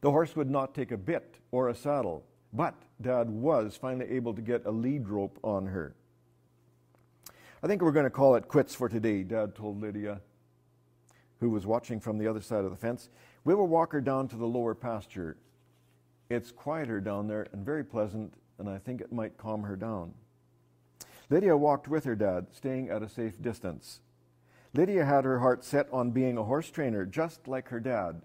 The 0.01 0.11
horse 0.11 0.35
would 0.35 0.49
not 0.49 0.73
take 0.73 0.91
a 0.91 0.97
bit 0.97 1.35
or 1.51 1.69
a 1.69 1.75
saddle, 1.75 2.23
but 2.53 2.75
Dad 3.01 3.29
was 3.29 3.77
finally 3.77 4.09
able 4.09 4.33
to 4.33 4.41
get 4.41 4.65
a 4.65 4.71
lead 4.71 5.07
rope 5.07 5.37
on 5.43 5.67
her. 5.67 5.95
I 7.63 7.67
think 7.67 7.83
we're 7.83 7.91
going 7.91 8.05
to 8.05 8.09
call 8.09 8.35
it 8.35 8.47
quits 8.47 8.73
for 8.73 8.89
today, 8.89 9.21
Dad 9.21 9.53
told 9.53 9.79
Lydia, 9.79 10.21
who 11.39 11.51
was 11.51 11.67
watching 11.67 11.99
from 11.99 12.17
the 12.17 12.27
other 12.27 12.41
side 12.41 12.65
of 12.65 12.71
the 12.71 12.77
fence. 12.77 13.09
We 13.43 13.53
will 13.53 13.67
walk 13.67 13.91
her 13.91 14.01
down 14.01 14.27
to 14.29 14.35
the 14.35 14.47
lower 14.47 14.73
pasture. 14.73 15.37
It's 16.27 16.51
quieter 16.51 16.99
down 16.99 17.27
there 17.27 17.47
and 17.51 17.63
very 17.63 17.83
pleasant, 17.83 18.33
and 18.57 18.67
I 18.67 18.79
think 18.79 18.99
it 18.99 19.13
might 19.13 19.37
calm 19.37 19.61
her 19.63 19.75
down. 19.75 20.13
Lydia 21.29 21.55
walked 21.55 21.87
with 21.87 22.03
her 22.05 22.15
dad, 22.15 22.47
staying 22.51 22.89
at 22.89 23.03
a 23.03 23.09
safe 23.09 23.39
distance. 23.39 24.01
Lydia 24.73 25.05
had 25.05 25.23
her 25.23 25.39
heart 25.39 25.63
set 25.63 25.87
on 25.93 26.09
being 26.09 26.37
a 26.37 26.43
horse 26.43 26.71
trainer, 26.71 27.05
just 27.05 27.47
like 27.47 27.69
her 27.69 27.79
dad. 27.79 28.23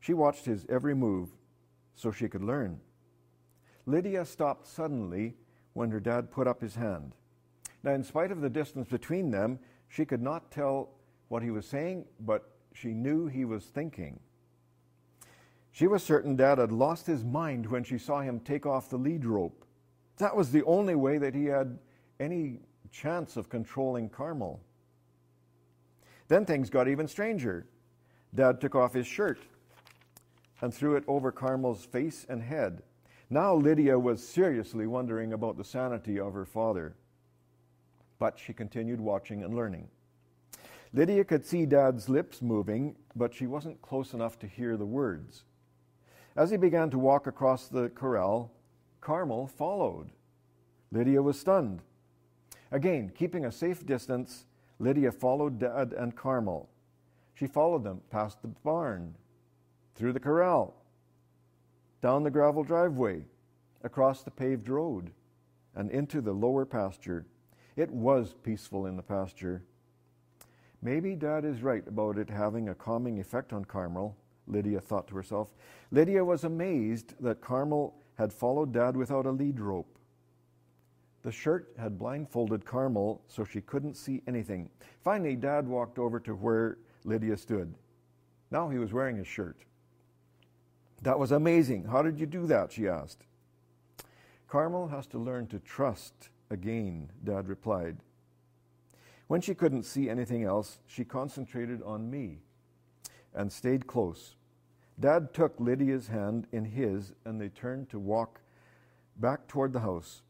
She 0.00 0.14
watched 0.14 0.46
his 0.46 0.66
every 0.68 0.94
move 0.96 1.28
so 1.94 2.10
she 2.10 2.28
could 2.28 2.42
learn. 2.42 2.80
Lydia 3.86 4.24
stopped 4.24 4.66
suddenly 4.66 5.36
when 5.74 5.90
her 5.90 6.00
dad 6.00 6.32
put 6.32 6.48
up 6.48 6.60
his 6.60 6.74
hand. 6.74 7.14
Now, 7.82 7.92
in 7.92 8.02
spite 8.02 8.32
of 8.32 8.40
the 8.40 8.50
distance 8.50 8.88
between 8.88 9.30
them, 9.30 9.58
she 9.88 10.04
could 10.04 10.22
not 10.22 10.50
tell 10.50 10.90
what 11.28 11.42
he 11.42 11.50
was 11.50 11.66
saying, 11.66 12.04
but 12.20 12.50
she 12.74 12.88
knew 12.88 13.26
he 13.26 13.44
was 13.44 13.64
thinking. 13.64 14.20
She 15.70 15.86
was 15.86 16.02
certain 16.02 16.36
Dad 16.36 16.58
had 16.58 16.72
lost 16.72 17.06
his 17.06 17.24
mind 17.24 17.66
when 17.66 17.84
she 17.84 17.98
saw 17.98 18.20
him 18.20 18.40
take 18.40 18.66
off 18.66 18.88
the 18.88 18.96
lead 18.96 19.24
rope. 19.24 19.64
That 20.16 20.36
was 20.36 20.50
the 20.50 20.64
only 20.64 20.94
way 20.94 21.18
that 21.18 21.34
he 21.34 21.44
had 21.44 21.78
any 22.18 22.60
chance 22.90 23.36
of 23.36 23.48
controlling 23.48 24.08
Carmel. 24.08 24.60
Then 26.26 26.44
things 26.44 26.70
got 26.70 26.88
even 26.88 27.06
stranger. 27.06 27.66
Dad 28.34 28.60
took 28.60 28.74
off 28.74 28.94
his 28.94 29.06
shirt 29.06 29.38
and 30.60 30.74
threw 30.74 30.96
it 30.96 31.04
over 31.06 31.30
Carmel's 31.30 31.84
face 31.84 32.26
and 32.28 32.42
head. 32.42 32.82
Now 33.30 33.54
Lydia 33.54 33.98
was 33.98 34.26
seriously 34.26 34.86
wondering 34.86 35.32
about 35.32 35.56
the 35.56 35.64
sanity 35.64 36.18
of 36.18 36.34
her 36.34 36.44
father. 36.44 36.96
But 38.18 38.38
she 38.38 38.52
continued 38.52 39.00
watching 39.00 39.42
and 39.42 39.54
learning. 39.54 39.88
Lydia 40.92 41.24
could 41.24 41.44
see 41.44 41.66
Dad's 41.66 42.08
lips 42.08 42.40
moving, 42.40 42.96
but 43.14 43.34
she 43.34 43.46
wasn't 43.46 43.82
close 43.82 44.14
enough 44.14 44.38
to 44.38 44.46
hear 44.46 44.76
the 44.76 44.86
words. 44.86 45.44
As 46.34 46.50
he 46.50 46.56
began 46.56 46.90
to 46.90 46.98
walk 46.98 47.26
across 47.26 47.68
the 47.68 47.90
corral, 47.90 48.52
Carmel 49.00 49.46
followed. 49.46 50.10
Lydia 50.90 51.22
was 51.22 51.38
stunned. 51.38 51.82
Again, 52.70 53.12
keeping 53.14 53.44
a 53.44 53.52
safe 53.52 53.84
distance, 53.84 54.46
Lydia 54.78 55.12
followed 55.12 55.58
Dad 55.58 55.92
and 55.92 56.14
Carmel. 56.14 56.68
She 57.34 57.46
followed 57.46 57.84
them 57.84 58.00
past 58.10 58.42
the 58.42 58.48
barn, 58.48 59.14
through 59.94 60.12
the 60.12 60.20
corral, 60.20 60.74
down 62.02 62.22
the 62.22 62.30
gravel 62.30 62.62
driveway, 62.62 63.24
across 63.82 64.22
the 64.22 64.30
paved 64.30 64.68
road, 64.68 65.10
and 65.74 65.90
into 65.90 66.20
the 66.20 66.32
lower 66.32 66.64
pasture. 66.64 67.26
It 67.78 67.92
was 67.92 68.34
peaceful 68.42 68.86
in 68.86 68.96
the 68.96 69.04
pasture. 69.04 69.62
Maybe 70.82 71.14
Dad 71.14 71.44
is 71.44 71.62
right 71.62 71.86
about 71.86 72.18
it 72.18 72.28
having 72.28 72.68
a 72.68 72.74
calming 72.74 73.20
effect 73.20 73.52
on 73.52 73.64
Carmel, 73.64 74.16
Lydia 74.48 74.80
thought 74.80 75.06
to 75.06 75.14
herself. 75.14 75.54
Lydia 75.92 76.24
was 76.24 76.42
amazed 76.42 77.14
that 77.20 77.40
Carmel 77.40 77.94
had 78.16 78.32
followed 78.32 78.72
Dad 78.72 78.96
without 78.96 79.26
a 79.26 79.30
lead 79.30 79.60
rope. 79.60 79.96
The 81.22 81.30
shirt 81.30 81.72
had 81.78 82.00
blindfolded 82.00 82.64
Carmel 82.64 83.22
so 83.28 83.44
she 83.44 83.60
couldn't 83.60 83.96
see 83.96 84.22
anything. 84.26 84.70
Finally, 85.04 85.36
Dad 85.36 85.68
walked 85.68 86.00
over 86.00 86.18
to 86.18 86.34
where 86.34 86.78
Lydia 87.04 87.36
stood. 87.36 87.72
Now 88.50 88.68
he 88.68 88.78
was 88.80 88.92
wearing 88.92 89.18
his 89.18 89.28
shirt. 89.28 89.58
That 91.02 91.20
was 91.20 91.30
amazing. 91.30 91.84
How 91.84 92.02
did 92.02 92.18
you 92.18 92.26
do 92.26 92.44
that? 92.48 92.72
she 92.72 92.88
asked. 92.88 93.22
Carmel 94.48 94.88
has 94.88 95.06
to 95.08 95.18
learn 95.18 95.46
to 95.46 95.60
trust 95.60 96.30
again, 96.50 97.10
Dad 97.24 97.48
replied. 97.48 97.96
When 99.26 99.40
she 99.40 99.54
couldn't 99.54 99.84
see 99.84 100.08
anything 100.08 100.44
else, 100.44 100.78
she 100.86 101.04
concentrated 101.04 101.82
on 101.82 102.10
me 102.10 102.38
and 103.34 103.52
stayed 103.52 103.86
close. 103.86 104.36
Dad 104.98 105.32
took 105.32 105.60
Lydia's 105.60 106.08
hand 106.08 106.46
in 106.50 106.64
his 106.64 107.12
and 107.24 107.40
they 107.40 107.48
turned 107.48 107.88
to 107.90 107.98
walk 107.98 108.40
back 109.16 109.46
toward 109.46 109.72
the 109.72 109.80
house. 109.80 110.22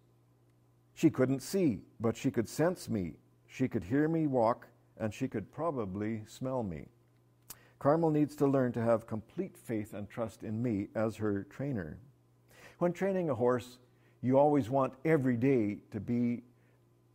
She 0.94 1.10
couldn't 1.10 1.42
see, 1.42 1.80
but 2.00 2.16
she 2.16 2.30
could 2.30 2.48
sense 2.48 2.88
me. 2.88 3.14
She 3.46 3.68
could 3.68 3.84
hear 3.84 4.08
me 4.08 4.26
walk 4.26 4.66
and 4.98 5.14
she 5.14 5.28
could 5.28 5.52
probably 5.52 6.22
smell 6.26 6.62
me. 6.62 6.87
Carmel 7.78 8.10
needs 8.10 8.34
to 8.37 8.46
learn 8.46 8.72
to 8.72 8.82
have 8.82 9.06
complete 9.06 9.56
faith 9.56 9.94
and 9.94 10.10
trust 10.10 10.42
in 10.42 10.60
me 10.60 10.88
as 10.96 11.16
her 11.16 11.44
trainer. 11.44 11.98
When 12.78 12.92
training 12.92 13.30
a 13.30 13.34
horse, 13.34 13.78
you 14.22 14.38
always 14.38 14.68
want 14.68 14.94
every 15.04 15.37
day 15.37 15.78
to 15.90 16.00
be 16.00 16.42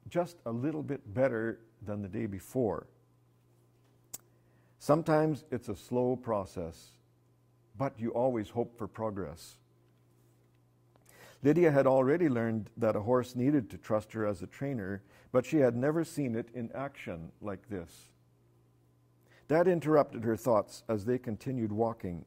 just 0.10 0.38
a 0.45 0.51
little 0.51 0.83
bit 0.83 1.13
better 1.13 1.60
than 1.86 2.01
the 2.01 2.07
day 2.07 2.25
before. 2.25 2.88
Sometimes 4.79 5.45
it's 5.51 5.69
a 5.69 5.75
slow 5.75 6.15
process, 6.15 6.91
but 7.77 7.93
you 7.98 8.12
always 8.12 8.50
hope 8.50 8.77
for 8.77 8.88
progress. 8.88 9.57
Lydia 11.41 11.72
had 11.72 11.88
already 11.88 12.29
learned 12.29 12.69
that 12.77 12.95
a 12.95 13.01
horse 13.01 13.36
needed 13.36 13.69
to 13.69 13.77
trust 13.77 14.13
her 14.13 14.25
as 14.25 14.41
a 14.41 14.48
trainer, 14.48 15.01
but 15.31 15.45
she 15.45 15.57
had 15.57 15.75
never 15.75 16.03
seen 16.03 16.36
it 16.36 16.48
in 16.53 16.72
action 16.74 17.31
like 17.41 17.69
this. 17.69 18.12
That 19.50 19.67
interrupted 19.67 20.24
her 20.24 20.38
thoughts 20.38 20.83
as 20.88 21.03
they 21.03 21.17
continued 21.17 21.72
walking. 21.72 22.24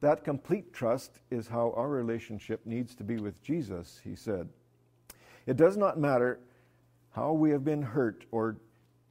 That 0.00 0.24
complete 0.24 0.72
trust 0.72 1.20
is 1.30 1.48
how 1.48 1.72
our 1.76 1.88
relationship 1.88 2.64
needs 2.64 2.94
to 2.96 3.04
be 3.04 3.18
with 3.18 3.42
Jesus, 3.42 4.00
he 4.04 4.14
said. 4.14 4.48
It 5.46 5.56
does 5.56 5.76
not 5.76 5.98
matter 5.98 6.38
how 7.10 7.32
we 7.32 7.50
have 7.50 7.64
been 7.64 7.82
hurt 7.82 8.24
or 8.30 8.56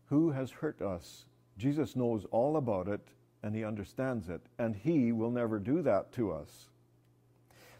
who 0.06 0.32
has 0.32 0.52
hurt 0.52 0.82
us. 0.82 1.26
Jesus 1.58 1.96
knows 1.96 2.26
all 2.32 2.58
about 2.58 2.88
it 2.88 3.02
and 3.44 3.56
he 3.56 3.64
understands 3.64 4.30
it, 4.30 4.42
and 4.58 4.76
he 4.76 5.12
will 5.12 5.32
never 5.32 5.60
do 5.60 5.82
that 5.84 6.12
to 6.14 6.32
us. 6.32 6.70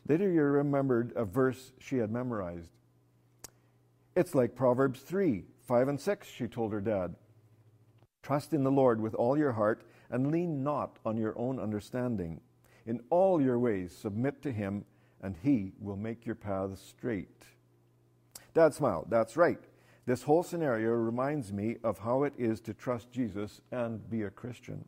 Lydia 0.08 0.44
remembered 0.44 1.12
a 1.16 1.26
verse 1.26 1.74
she 1.80 1.98
had 1.98 2.12
memorized. 2.12 2.70
It's 4.16 4.36
like 4.36 4.56
Proverbs 4.56 5.02
3 5.02 5.44
5 5.68 5.88
and 5.90 6.00
6, 6.00 6.28
she 6.28 6.48
told 6.48 6.72
her 6.72 6.80
dad. 6.80 7.16
Trust 8.24 8.54
in 8.54 8.64
the 8.64 8.72
Lord 8.72 9.02
with 9.02 9.14
all 9.16 9.38
your 9.38 9.52
heart 9.52 9.84
and 10.10 10.32
lean 10.32 10.64
not 10.64 10.98
on 11.06 11.18
your 11.18 11.38
own 11.38 11.60
understanding. 11.60 12.40
In 12.88 13.02
all 13.10 13.42
your 13.42 13.60
ways, 13.60 13.96
submit 13.96 14.42
to 14.42 14.52
him, 14.52 14.86
and 15.22 15.36
he 15.44 15.74
will 15.80 15.98
make 15.98 16.26
your 16.26 16.36
paths 16.36 16.82
straight. 16.82 17.46
Dad 18.54 18.74
smiled. 18.74 19.08
That's 19.10 19.38
right. 19.38 19.60
This 20.06 20.24
whole 20.24 20.42
scenario 20.42 20.92
reminds 20.92 21.52
me 21.52 21.76
of 21.84 22.00
how 22.00 22.24
it 22.24 22.34
is 22.38 22.62
to 22.62 22.74
trust 22.74 23.12
Jesus 23.12 23.60
and 23.72 24.10
be 24.10 24.24
a 24.24 24.30
Christian. 24.30 24.86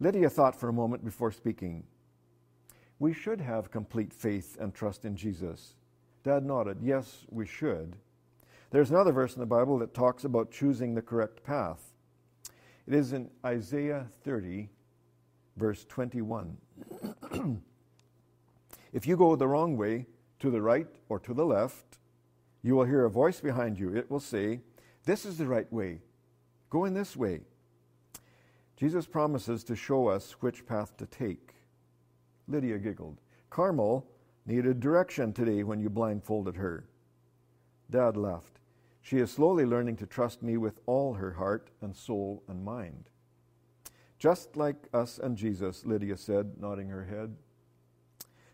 Lydia 0.00 0.28
thought 0.28 0.58
for 0.58 0.68
a 0.68 0.72
moment 0.72 1.04
before 1.04 1.30
speaking. 1.30 1.84
We 2.98 3.12
should 3.12 3.40
have 3.40 3.70
complete 3.70 4.12
faith 4.12 4.56
and 4.60 4.74
trust 4.74 5.04
in 5.04 5.14
Jesus. 5.14 5.76
Dad 6.24 6.44
nodded. 6.44 6.78
Yes, 6.82 7.24
we 7.30 7.46
should. 7.46 7.96
There's 8.70 8.90
another 8.90 9.12
verse 9.12 9.34
in 9.34 9.40
the 9.40 9.46
Bible 9.46 9.78
that 9.78 9.94
talks 9.94 10.24
about 10.24 10.50
choosing 10.50 10.94
the 10.94 11.02
correct 11.02 11.44
path. 11.44 11.92
It 12.86 12.94
is 12.94 13.12
in 13.12 13.30
Isaiah 13.44 14.06
30, 14.24 14.68
verse 15.56 15.84
21. 15.84 16.56
if 18.92 19.06
you 19.06 19.16
go 19.16 19.36
the 19.36 19.48
wrong 19.48 19.76
way, 19.76 20.06
to 20.42 20.50
the 20.50 20.60
right 20.60 20.88
or 21.08 21.20
to 21.20 21.32
the 21.32 21.46
left, 21.46 21.98
you 22.62 22.74
will 22.74 22.84
hear 22.84 23.04
a 23.04 23.10
voice 23.10 23.40
behind 23.40 23.78
you. 23.78 23.94
It 23.94 24.10
will 24.10 24.20
say, 24.20 24.60
This 25.04 25.24
is 25.24 25.38
the 25.38 25.46
right 25.46 25.72
way. 25.72 26.00
Go 26.68 26.84
in 26.84 26.94
this 26.94 27.16
way. 27.16 27.42
Jesus 28.76 29.06
promises 29.06 29.62
to 29.64 29.76
show 29.76 30.08
us 30.08 30.32
which 30.40 30.66
path 30.66 30.96
to 30.96 31.06
take. 31.06 31.54
Lydia 32.48 32.78
giggled. 32.78 33.20
Carmel 33.50 34.04
needed 34.46 34.80
direction 34.80 35.32
today 35.32 35.62
when 35.62 35.78
you 35.78 35.88
blindfolded 35.88 36.56
her. 36.56 36.88
Dad 37.88 38.16
laughed. 38.16 38.58
She 39.00 39.18
is 39.18 39.30
slowly 39.30 39.64
learning 39.64 39.96
to 39.98 40.06
trust 40.06 40.42
me 40.42 40.56
with 40.56 40.80
all 40.86 41.14
her 41.14 41.34
heart 41.34 41.70
and 41.80 41.94
soul 41.94 42.42
and 42.48 42.64
mind. 42.64 43.10
Just 44.22 44.56
like 44.56 44.76
us 44.94 45.18
and 45.18 45.36
Jesus, 45.36 45.84
Lydia 45.84 46.16
said, 46.16 46.52
nodding 46.56 46.90
her 46.90 47.06
head. 47.06 47.34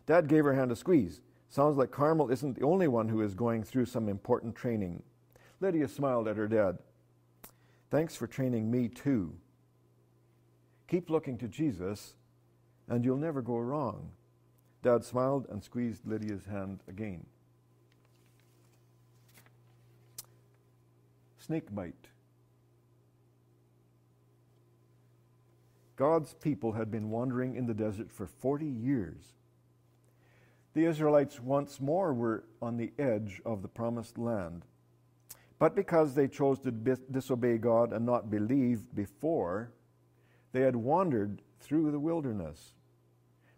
Dad 0.07 0.27
gave 0.27 0.45
her 0.45 0.55
hand 0.55 0.73
a 0.73 0.77
squeeze. 0.77 1.21
Sounds 1.51 1.77
like 1.77 1.91
Carmel 1.91 2.31
isn't 2.31 2.59
the 2.59 2.65
only 2.65 2.89
one 2.89 3.07
who 3.07 3.21
is 3.21 3.35
going 3.35 3.63
through 3.63 3.85
some 3.85 4.09
important 4.09 4.57
training. 4.57 5.03
Lydia 5.61 5.87
smiled 5.87 6.27
at 6.27 6.39
her 6.39 6.49
dad. 6.49 6.79
Thanks 7.91 8.17
for 8.17 8.27
training 8.27 8.71
me 8.71 8.89
too. 8.89 9.35
Keep 10.87 11.11
looking 11.11 11.37
to 11.37 11.49
Jesus, 11.49 12.15
and 12.89 13.05
you'll 13.05 13.19
never 13.19 13.43
go 13.43 13.59
wrong. 13.59 14.13
Dad 14.83 15.05
smiled 15.05 15.49
and 15.51 15.63
squeezed 15.63 16.07
Lydia's 16.07 16.47
hand 16.47 16.81
again. 16.89 17.27
Snake 21.37 21.75
bite. 21.75 22.09
God's 25.99 26.33
people 26.35 26.73
had 26.73 26.93
been 26.93 27.11
wandering 27.11 27.57
in 27.57 27.67
the 27.67 27.75
desert 27.75 28.13
for 28.13 28.29
40 28.29 28.65
years. 28.65 29.35
The 30.73 30.85
Israelites 30.85 31.41
once 31.41 31.81
more 31.81 32.15
were 32.15 32.45
on 32.63 32.77
the 32.77 32.93
edge 33.01 33.43
of 33.45 33.63
the 33.63 33.69
promised 33.69 34.17
land. 34.17 34.65
But 35.59 35.75
because 35.75 36.15
they 36.15 36.29
chose 36.29 36.61
to 36.61 36.71
disobey 36.71 37.59
God 37.59 37.93
and 37.93 38.07
not 38.07 38.31
believe 38.31 38.95
before, 38.95 39.73
they 40.53 40.61
had 40.61 40.77
wandered 40.77 41.43
through 41.59 41.91
the 41.91 41.99
wilderness. 41.99 42.75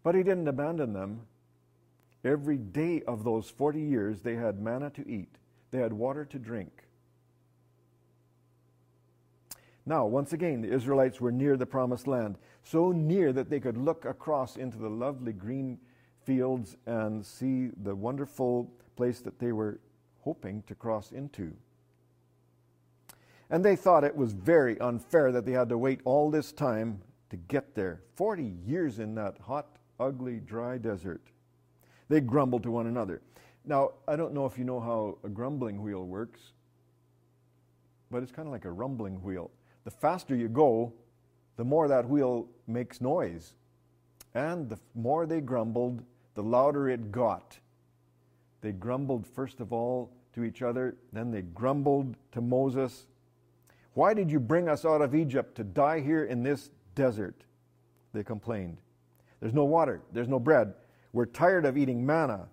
But 0.03 0.15
He 0.15 0.23
didn't 0.23 0.49
abandon 0.49 0.95
them. 0.95 1.27
Every 2.25 2.57
day 2.57 3.03
of 3.07 3.23
those 3.23 3.51
40 3.51 3.83
years, 3.83 4.23
they 4.23 4.37
had 4.37 4.63
manna 4.63 4.89
to 4.91 5.07
eat, 5.07 5.37
they 5.73 5.79
had 5.79 5.93
water 5.93 6.25
to 6.25 6.39
drink. 6.39 6.85
Now, 9.87 10.07
once 10.07 10.33
again, 10.33 10.61
the 10.61 10.73
Israelites 10.73 11.21
were 11.21 11.33
near 11.33 11.57
the 11.57 11.67
promised 11.67 12.07
land, 12.07 12.37
so 12.63 12.93
near 12.93 13.33
that 13.33 13.49
they 13.49 13.61
could 13.61 13.77
look 13.77 14.05
across 14.05 14.57
into 14.57 14.79
the 14.79 14.91
lovely 14.91 15.33
green 15.33 15.79
fields 16.23 16.77
and 16.87 17.25
see 17.25 17.71
the 17.83 17.95
wonderful 17.95 18.71
place 18.97 19.21
that 19.21 19.39
they 19.39 19.53
were 19.53 19.81
hoping 20.21 20.63
to 20.67 20.75
cross 20.75 21.13
into. 21.13 21.55
And 23.49 23.65
they 23.65 23.75
thought 23.75 24.05
it 24.05 24.15
was 24.15 24.33
very 24.33 24.79
unfair 24.81 25.33
that 25.33 25.45
they 25.45 25.53
had 25.53 25.71
to 25.71 25.79
wait 25.79 26.01
all 26.05 26.31
this 26.31 26.53
time 26.53 27.01
to 27.31 27.37
get 27.37 27.75
there 27.75 28.03
40 28.17 28.55
years 28.67 28.99
in 28.99 29.15
that 29.15 29.39
hot, 29.39 29.67
ugly, 29.99 30.41
dry 30.41 30.79
desert. 30.79 31.23
They 32.09 32.21
grumbled 32.21 32.63
to 32.65 32.71
one 32.71 32.87
another. 32.87 33.23
Now, 33.65 33.93
I 34.07 34.17
don't 34.17 34.35
know 34.35 34.47
if 34.47 34.59
you 34.59 34.65
know 34.65 34.81
how 34.81 35.19
a 35.25 35.29
grumbling 35.29 35.83
wheel 35.83 36.05
works, 36.05 36.41
but 38.11 38.23
it's 38.23 38.33
kind 38.33 38.47
of 38.47 38.53
like 38.53 38.65
a 38.65 38.71
rumbling 38.71 39.23
wheel 39.23 39.51
the 39.91 39.97
faster 39.97 40.37
you 40.37 40.49
go, 40.49 40.93
the 41.57 41.65
more 41.65 41.89
that 41.89 42.09
wheel 42.09 42.49
makes 42.67 43.01
noise. 43.01 43.55
And 44.35 44.69
the 44.69 44.79
more 44.95 45.27
they 45.27 45.41
grumbled, 45.41 46.05
the 46.35 46.43
louder 46.43 46.89
it 46.89 47.11
got. 47.11 47.59
They 48.61 48.71
grumbled 48.71 49.27
first 49.27 49.59
of 49.59 49.73
all 49.73 50.13
to 50.35 50.45
each 50.45 50.63
other, 50.63 50.95
then 51.13 51.33
they 51.33 51.43
grumbled 51.43 52.17
to 52.33 52.41
Moses. 52.41 53.07
Why 53.95 54.15
did 54.15 54.31
you 54.31 54.39
bring 54.39 54.69
us 54.69 54.85
out 54.85 55.03
of 55.03 55.15
Egypt 55.15 55.57
to 55.57 55.65
die 55.65 55.99
here 55.99 56.25
in 56.25 56.45
this 56.45 56.71
desert? 56.95 57.43
They 58.13 58.23
complained. 58.23 58.79
There's 59.41 59.55
no 59.55 59.65
water, 59.65 60.03
there's 60.13 60.29
no 60.29 60.39
bread. 60.39 60.73
We're 61.13 61.27
tired 61.27 61.65
of 61.65 61.77
eating 61.77 62.07
manna. 62.07 62.47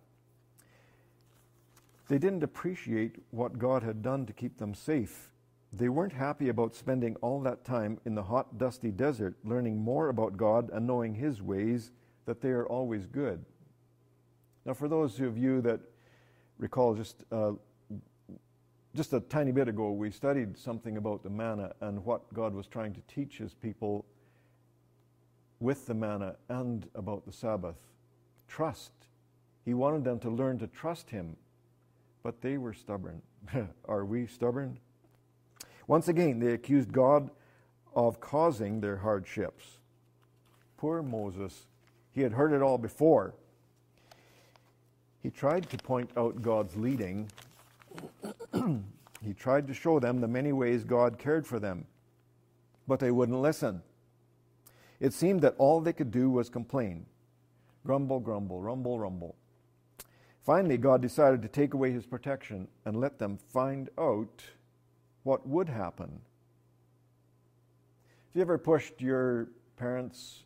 They 2.07 2.17
didn't 2.17 2.41
appreciate 2.41 3.17
what 3.29 3.59
God 3.59 3.83
had 3.83 4.01
done 4.01 4.25
to 4.25 4.33
keep 4.33 4.57
them 4.57 4.73
safe 4.73 5.29
they 5.73 5.89
weren't 5.89 6.13
happy 6.13 6.49
about 6.49 6.75
spending 6.75 7.15
all 7.17 7.41
that 7.41 7.65
time 7.65 7.99
in 8.05 8.15
the 8.15 8.23
hot, 8.23 8.57
dusty 8.57 8.91
desert 8.91 9.35
learning 9.43 9.77
more 9.77 10.09
about 10.09 10.37
God 10.37 10.69
and 10.71 10.87
knowing 10.87 11.15
His 11.15 11.41
ways, 11.41 11.91
that 12.25 12.41
they 12.41 12.49
are 12.49 12.65
always 12.65 13.05
good. 13.05 13.43
Now, 14.65 14.73
for 14.73 14.87
those 14.87 15.19
of 15.19 15.37
you 15.37 15.61
that 15.61 15.79
recall 16.57 16.93
just, 16.93 17.23
uh, 17.31 17.53
just 18.95 19.13
a 19.13 19.19
tiny 19.19 19.51
bit 19.51 19.67
ago, 19.67 19.91
we 19.91 20.11
studied 20.11 20.57
something 20.57 20.97
about 20.97 21.23
the 21.23 21.29
manna 21.29 21.73
and 21.81 22.03
what 22.03 22.33
God 22.33 22.53
was 22.53 22.67
trying 22.67 22.93
to 22.93 23.01
teach 23.07 23.37
His 23.37 23.53
people 23.53 24.05
with 25.59 25.85
the 25.85 25.93
manna 25.93 26.35
and 26.49 26.89
about 26.95 27.25
the 27.25 27.31
Sabbath. 27.31 27.77
Trust. 28.47 28.91
He 29.65 29.73
wanted 29.73 30.03
them 30.03 30.19
to 30.19 30.29
learn 30.29 30.59
to 30.59 30.67
trust 30.67 31.09
him, 31.09 31.35
but 32.23 32.41
they 32.41 32.57
were 32.57 32.73
stubborn. 32.73 33.21
Are 33.85 34.05
we 34.05 34.27
stubborn? 34.27 34.79
Once 35.87 36.07
again, 36.09 36.39
they 36.39 36.53
accused 36.53 36.91
God 36.91 37.29
of 37.95 38.19
causing 38.19 38.81
their 38.81 38.97
hardships. 38.97 39.79
Poor 40.77 41.01
Moses. 41.01 41.65
He 42.13 42.21
had 42.21 42.33
heard 42.33 42.53
it 42.53 42.61
all 42.61 42.77
before. 42.77 43.33
He 45.23 45.31
tried 45.31 45.69
to 45.69 45.77
point 45.77 46.09
out 46.15 46.41
God's 46.41 46.75
leading. 46.75 47.29
he 48.53 49.33
tried 49.33 49.67
to 49.67 49.73
show 49.73 49.99
them 49.99 50.21
the 50.21 50.27
many 50.27 50.51
ways 50.51 50.83
God 50.83 51.17
cared 51.17 51.45
for 51.45 51.59
them, 51.59 51.85
but 52.87 52.99
they 52.99 53.11
wouldn't 53.11 53.41
listen. 53.41 53.81
It 54.99 55.13
seemed 55.13 55.41
that 55.41 55.55
all 55.57 55.81
they 55.81 55.93
could 55.93 56.11
do 56.11 56.29
was 56.29 56.49
complain 56.49 57.05
grumble, 57.85 58.19
grumble, 58.19 58.61
rumble, 58.61 58.99
rumble. 58.99 59.35
Finally, 60.45 60.77
God 60.77 61.01
decided 61.01 61.41
to 61.41 61.47
take 61.47 61.73
away 61.73 61.91
his 61.91 62.05
protection 62.05 62.67
and 62.83 62.99
let 62.99 63.17
them 63.17 63.37
find 63.37 63.89
out 63.97 64.43
what 65.27 65.45
would 65.45 65.67
happen. 65.67 66.07
Have 68.07 68.35
you 68.35 68.41
ever 68.41 68.57
pushed 68.57 69.01
your 69.01 69.49
parents 69.75 70.45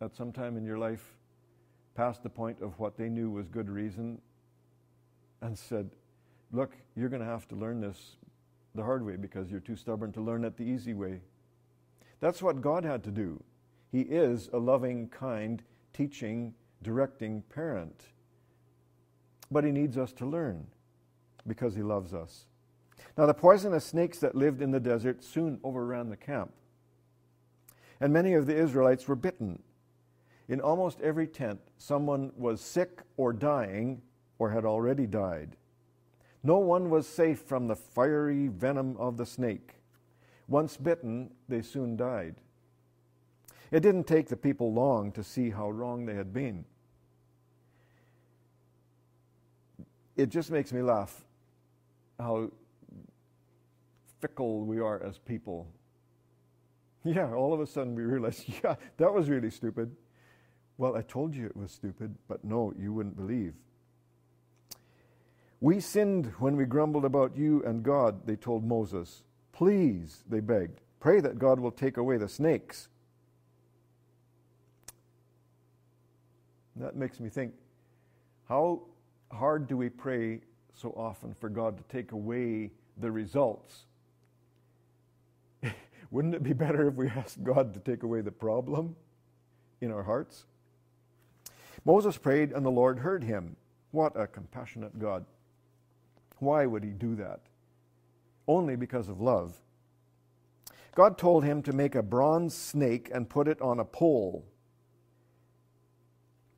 at 0.00 0.14
some 0.14 0.30
time 0.30 0.56
in 0.56 0.64
your 0.64 0.78
life 0.78 1.16
past 1.96 2.22
the 2.22 2.28
point 2.28 2.62
of 2.62 2.78
what 2.78 2.96
they 2.96 3.08
knew 3.08 3.30
was 3.30 3.48
good 3.48 3.68
reason 3.68 4.20
and 5.40 5.58
said, 5.58 5.90
Look, 6.52 6.76
you're 6.94 7.08
going 7.08 7.20
to 7.20 7.26
have 7.26 7.48
to 7.48 7.56
learn 7.56 7.80
this 7.80 8.14
the 8.76 8.84
hard 8.84 9.04
way 9.04 9.16
because 9.16 9.50
you're 9.50 9.58
too 9.58 9.74
stubborn 9.74 10.12
to 10.12 10.20
learn 10.20 10.44
it 10.44 10.56
the 10.56 10.62
easy 10.62 10.94
way? 10.94 11.20
That's 12.20 12.40
what 12.40 12.60
God 12.60 12.84
had 12.84 13.02
to 13.02 13.10
do. 13.10 13.42
He 13.90 14.02
is 14.02 14.50
a 14.52 14.58
loving, 14.58 15.08
kind, 15.08 15.64
teaching, 15.92 16.54
directing 16.84 17.42
parent. 17.52 18.04
But 19.50 19.64
He 19.64 19.72
needs 19.72 19.98
us 19.98 20.12
to 20.12 20.26
learn 20.26 20.68
because 21.44 21.74
He 21.74 21.82
loves 21.82 22.14
us. 22.14 22.46
Now, 23.16 23.26
the 23.26 23.34
poisonous 23.34 23.84
snakes 23.84 24.18
that 24.18 24.34
lived 24.34 24.62
in 24.62 24.70
the 24.70 24.80
desert 24.80 25.22
soon 25.22 25.60
overran 25.62 26.08
the 26.08 26.16
camp. 26.16 26.52
And 28.00 28.12
many 28.12 28.34
of 28.34 28.46
the 28.46 28.56
Israelites 28.56 29.06
were 29.06 29.16
bitten. 29.16 29.62
In 30.48 30.60
almost 30.60 31.00
every 31.00 31.26
tent, 31.26 31.60
someone 31.78 32.32
was 32.36 32.60
sick 32.60 33.02
or 33.16 33.32
dying 33.32 34.02
or 34.38 34.50
had 34.50 34.64
already 34.64 35.06
died. 35.06 35.56
No 36.42 36.58
one 36.58 36.90
was 36.90 37.06
safe 37.06 37.40
from 37.40 37.68
the 37.68 37.76
fiery 37.76 38.48
venom 38.48 38.96
of 38.96 39.16
the 39.16 39.26
snake. 39.26 39.74
Once 40.48 40.76
bitten, 40.76 41.30
they 41.48 41.62
soon 41.62 41.96
died. 41.96 42.34
It 43.70 43.80
didn't 43.80 44.04
take 44.04 44.28
the 44.28 44.36
people 44.36 44.72
long 44.72 45.12
to 45.12 45.22
see 45.22 45.50
how 45.50 45.70
wrong 45.70 46.04
they 46.04 46.14
had 46.14 46.32
been. 46.32 46.64
It 50.16 50.28
just 50.28 50.50
makes 50.50 50.72
me 50.72 50.82
laugh 50.82 51.24
how 52.18 52.50
fickle 54.22 54.64
we 54.64 54.80
are 54.80 55.02
as 55.02 55.18
people. 55.18 55.66
Yeah, 57.04 57.34
all 57.34 57.52
of 57.52 57.60
a 57.60 57.66
sudden 57.66 57.94
we 57.94 58.04
realize, 58.04 58.44
yeah, 58.64 58.76
that 58.96 59.12
was 59.12 59.28
really 59.28 59.50
stupid. 59.50 59.94
Well, 60.78 60.96
I 60.96 61.02
told 61.02 61.34
you 61.34 61.46
it 61.46 61.56
was 61.56 61.72
stupid, 61.72 62.14
but 62.28 62.44
no, 62.44 62.72
you 62.78 62.92
wouldn't 62.92 63.16
believe. 63.16 63.54
We 65.60 65.80
sinned 65.80 66.32
when 66.38 66.56
we 66.56 66.64
grumbled 66.64 67.04
about 67.04 67.36
you 67.36 67.62
and 67.64 67.82
God, 67.82 68.26
they 68.26 68.36
told 68.36 68.64
Moses. 68.64 69.22
Please, 69.52 70.24
they 70.28 70.40
begged, 70.40 70.80
pray 70.98 71.20
that 71.20 71.38
God 71.38 71.60
will 71.60 71.70
take 71.70 71.98
away 71.98 72.16
the 72.16 72.28
snakes. 72.28 72.88
That 76.76 76.96
makes 76.96 77.20
me 77.20 77.28
think 77.28 77.52
how 78.48 78.82
hard 79.30 79.66
do 79.66 79.76
we 79.76 79.88
pray 79.88 80.40
so 80.74 80.90
often 80.96 81.34
for 81.34 81.48
God 81.48 81.76
to 81.76 81.84
take 81.84 82.12
away 82.12 82.70
the 82.96 83.10
results? 83.10 83.86
Wouldn't 86.12 86.36
it 86.36 86.44
be 86.44 86.52
better 86.52 86.86
if 86.86 86.94
we 86.94 87.08
asked 87.16 87.42
God 87.42 87.74
to 87.74 87.80
take 87.80 88.04
away 88.04 88.20
the 88.20 88.30
problem 88.30 88.94
in 89.80 89.90
our 89.90 90.04
hearts? 90.04 90.44
Moses 91.84 92.16
prayed 92.16 92.52
and 92.52 92.64
the 92.64 92.70
Lord 92.70 93.00
heard 93.00 93.24
him. 93.24 93.56
What 93.90 94.12
a 94.14 94.28
compassionate 94.28 95.00
God. 95.00 95.24
Why 96.38 96.66
would 96.66 96.84
he 96.84 96.90
do 96.90 97.16
that? 97.16 97.40
Only 98.46 98.76
because 98.76 99.08
of 99.08 99.20
love. 99.20 99.60
God 100.94 101.18
told 101.18 101.42
him 101.42 101.60
to 101.62 101.72
make 101.72 101.96
a 101.96 102.02
bronze 102.02 102.54
snake 102.54 103.10
and 103.12 103.28
put 103.28 103.48
it 103.48 103.60
on 103.60 103.80
a 103.80 103.84
pole 103.84 104.44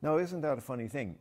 now, 0.05 0.19
isn't 0.19 0.41
that 0.41 0.59
a 0.59 0.61
funny 0.61 0.87
thing? 0.87 1.17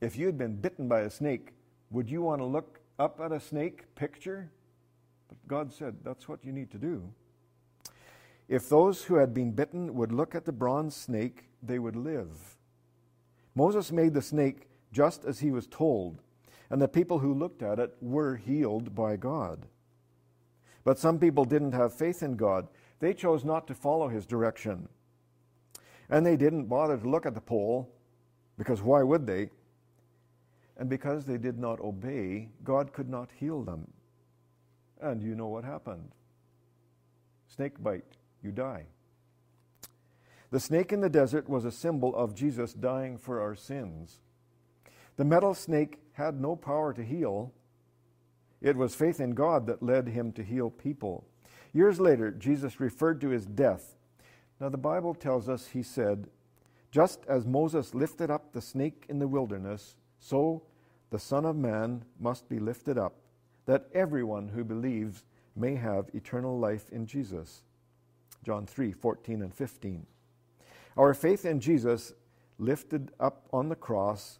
If 0.00 0.16
you 0.16 0.24
had 0.24 0.38
been 0.38 0.56
bitten 0.56 0.88
by 0.88 1.00
a 1.00 1.10
snake, 1.10 1.52
would 1.90 2.08
you 2.08 2.22
want 2.22 2.40
to 2.40 2.46
look 2.46 2.80
up 2.98 3.20
at 3.20 3.32
a 3.32 3.38
snake 3.38 3.94
picture? 3.96 4.50
But 5.28 5.36
God 5.46 5.70
said 5.70 5.96
that's 6.02 6.26
what 6.26 6.42
you 6.42 6.50
need 6.50 6.70
to 6.70 6.78
do. 6.78 7.12
If 8.48 8.68
those 8.68 9.04
who 9.04 9.16
had 9.16 9.32
been 9.32 9.52
bitten 9.52 9.94
would 9.94 10.12
look 10.12 10.34
at 10.34 10.44
the 10.44 10.52
bronze 10.52 10.94
snake, 10.94 11.44
they 11.62 11.78
would 11.78 11.96
live. 11.96 12.56
Moses 13.54 13.90
made 13.90 14.14
the 14.14 14.22
snake 14.22 14.68
just 14.92 15.24
as 15.24 15.40
he 15.40 15.50
was 15.50 15.66
told, 15.66 16.20
and 16.70 16.80
the 16.80 16.88
people 16.88 17.18
who 17.18 17.32
looked 17.32 17.62
at 17.62 17.78
it 17.78 17.94
were 18.00 18.36
healed 18.36 18.94
by 18.94 19.16
God. 19.16 19.66
But 20.84 20.98
some 20.98 21.18
people 21.18 21.44
didn't 21.44 21.72
have 21.72 21.94
faith 21.94 22.22
in 22.22 22.36
God. 22.36 22.68
They 23.00 23.14
chose 23.14 23.44
not 23.44 23.66
to 23.68 23.74
follow 23.74 24.08
his 24.08 24.26
direction. 24.26 24.88
And 26.10 26.24
they 26.24 26.36
didn't 26.36 26.66
bother 26.66 26.98
to 26.98 27.08
look 27.08 27.24
at 27.24 27.34
the 27.34 27.40
pole 27.40 27.90
because 28.58 28.82
why 28.82 29.02
would 29.02 29.26
they? 29.26 29.48
And 30.76 30.90
because 30.90 31.24
they 31.24 31.38
did 31.38 31.58
not 31.58 31.80
obey, 31.80 32.50
God 32.62 32.92
could 32.92 33.08
not 33.08 33.30
heal 33.36 33.62
them. 33.62 33.90
And 35.00 35.22
you 35.22 35.34
know 35.34 35.48
what 35.48 35.64
happened 35.64 36.10
snake 37.46 37.80
bite, 37.82 38.04
you 38.44 38.52
die. 38.52 38.86
The 40.50 40.60
snake 40.60 40.92
in 40.92 41.00
the 41.00 41.08
desert 41.08 41.48
was 41.48 41.64
a 41.64 41.72
symbol 41.72 42.14
of 42.14 42.34
Jesus 42.34 42.72
dying 42.72 43.18
for 43.18 43.40
our 43.40 43.56
sins. 43.56 44.20
The 45.16 45.24
metal 45.24 45.54
snake 45.54 45.98
had 46.12 46.40
no 46.40 46.54
power 46.54 46.92
to 46.92 47.02
heal. 47.02 47.52
It 48.60 48.76
was 48.76 48.94
faith 48.94 49.20
in 49.20 49.34
God 49.34 49.66
that 49.66 49.82
led 49.82 50.08
him 50.08 50.32
to 50.32 50.44
heal 50.44 50.70
people. 50.70 51.24
Years 51.72 51.98
later, 51.98 52.30
Jesus 52.30 52.78
referred 52.78 53.20
to 53.22 53.30
his 53.30 53.46
death. 53.46 53.96
Now, 54.60 54.68
the 54.68 54.78
Bible 54.78 55.14
tells 55.14 55.48
us 55.48 55.68
he 55.68 55.82
said, 55.82 56.28
just 56.92 57.26
as 57.26 57.44
Moses 57.44 57.92
lifted 57.92 58.30
up 58.30 58.52
the 58.52 58.60
snake 58.60 59.04
in 59.08 59.18
the 59.18 59.26
wilderness, 59.26 59.96
so 60.20 60.62
the 61.10 61.18
Son 61.18 61.44
of 61.44 61.56
Man 61.56 62.04
must 62.20 62.48
be 62.48 62.60
lifted 62.60 62.96
up, 62.96 63.14
that 63.66 63.88
everyone 63.92 64.48
who 64.48 64.62
believes 64.62 65.24
may 65.56 65.74
have 65.74 66.08
eternal 66.14 66.56
life 66.56 66.88
in 66.90 67.06
Jesus. 67.06 67.62
John 68.44 68.66
3 68.66 68.92
14 68.92 69.42
and 69.42 69.54
15. 69.54 70.06
Our 70.96 71.14
faith 71.14 71.44
in 71.44 71.60
Jesus, 71.60 72.12
lifted 72.58 73.10
up 73.18 73.48
on 73.52 73.68
the 73.68 73.76
cross, 73.76 74.38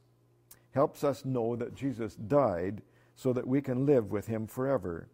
helps 0.73 1.03
us 1.03 1.25
know 1.25 1.57
that 1.57 1.75
Jesus 1.75 2.15
died 2.15 2.83
so 3.17 3.33
that 3.33 3.47
we 3.47 3.61
can 3.61 3.87
live 3.87 4.11
with 4.11 4.27
him 4.27 4.47
forever. 4.47 5.09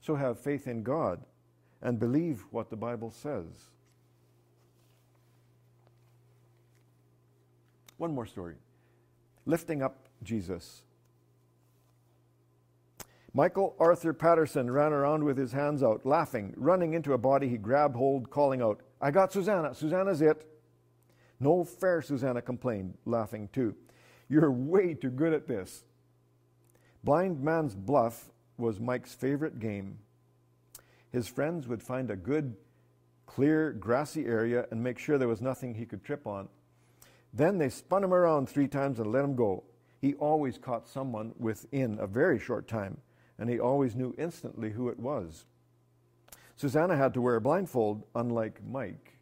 So 0.00 0.14
have 0.14 0.38
faith 0.38 0.66
in 0.66 0.82
God 0.82 1.20
and 1.82 1.98
believe 1.98 2.44
what 2.50 2.70
the 2.70 2.76
Bible 2.76 3.10
says. 3.10 3.44
One 7.96 8.14
more 8.14 8.26
story. 8.26 8.54
Lifting 9.44 9.82
up 9.82 10.08
Jesus. 10.22 10.82
Michael 13.32 13.76
Arthur 13.78 14.12
Patterson 14.12 14.70
ran 14.70 14.92
around 14.92 15.22
with 15.22 15.38
his 15.38 15.52
hands 15.52 15.82
out, 15.82 16.04
laughing, 16.04 16.52
running 16.56 16.94
into 16.94 17.12
a 17.12 17.18
body 17.18 17.48
he 17.48 17.56
grabbed 17.56 17.94
hold, 17.94 18.28
calling 18.28 18.60
out, 18.60 18.80
I 19.00 19.10
got 19.12 19.32
Susanna. 19.32 19.74
Susanna's 19.74 20.20
it. 20.20 20.46
No 21.38 21.64
fair, 21.64 22.02
Susanna 22.02 22.42
complained, 22.42 22.98
laughing 23.06 23.48
too. 23.52 23.74
You're 24.28 24.50
way 24.50 24.94
too 24.94 25.10
good 25.10 25.32
at 25.32 25.46
this. 25.46 25.84
Blind 27.02 27.40
man's 27.42 27.74
bluff 27.74 28.30
was 28.58 28.78
Mike's 28.78 29.14
favorite 29.14 29.58
game. 29.58 29.98
His 31.12 31.28
friends 31.28 31.66
would 31.66 31.82
find 31.82 32.10
a 32.10 32.16
good, 32.16 32.56
clear, 33.26 33.72
grassy 33.72 34.26
area 34.26 34.66
and 34.70 34.82
make 34.82 34.98
sure 34.98 35.18
there 35.18 35.28
was 35.28 35.40
nothing 35.40 35.74
he 35.74 35.86
could 35.86 36.04
trip 36.04 36.26
on. 36.26 36.48
Then 37.32 37.58
they 37.58 37.68
spun 37.68 38.04
him 38.04 38.12
around 38.12 38.48
three 38.48 38.68
times 38.68 38.98
and 38.98 39.10
let 39.10 39.24
him 39.24 39.34
go. 39.34 39.64
He 40.00 40.14
always 40.14 40.58
caught 40.58 40.88
someone 40.88 41.32
within 41.38 41.98
a 42.00 42.06
very 42.06 42.38
short 42.38 42.68
time, 42.68 42.98
and 43.40 43.50
he 43.50 43.58
always 43.58 43.96
knew 43.96 44.14
instantly 44.18 44.70
who 44.70 44.88
it 44.88 45.00
was. 45.00 45.46
Susanna 46.54 46.94
had 46.96 47.14
to 47.14 47.22
wear 47.22 47.36
a 47.36 47.40
blindfold, 47.40 48.04
unlike 48.14 48.60
Mike. 48.64 49.14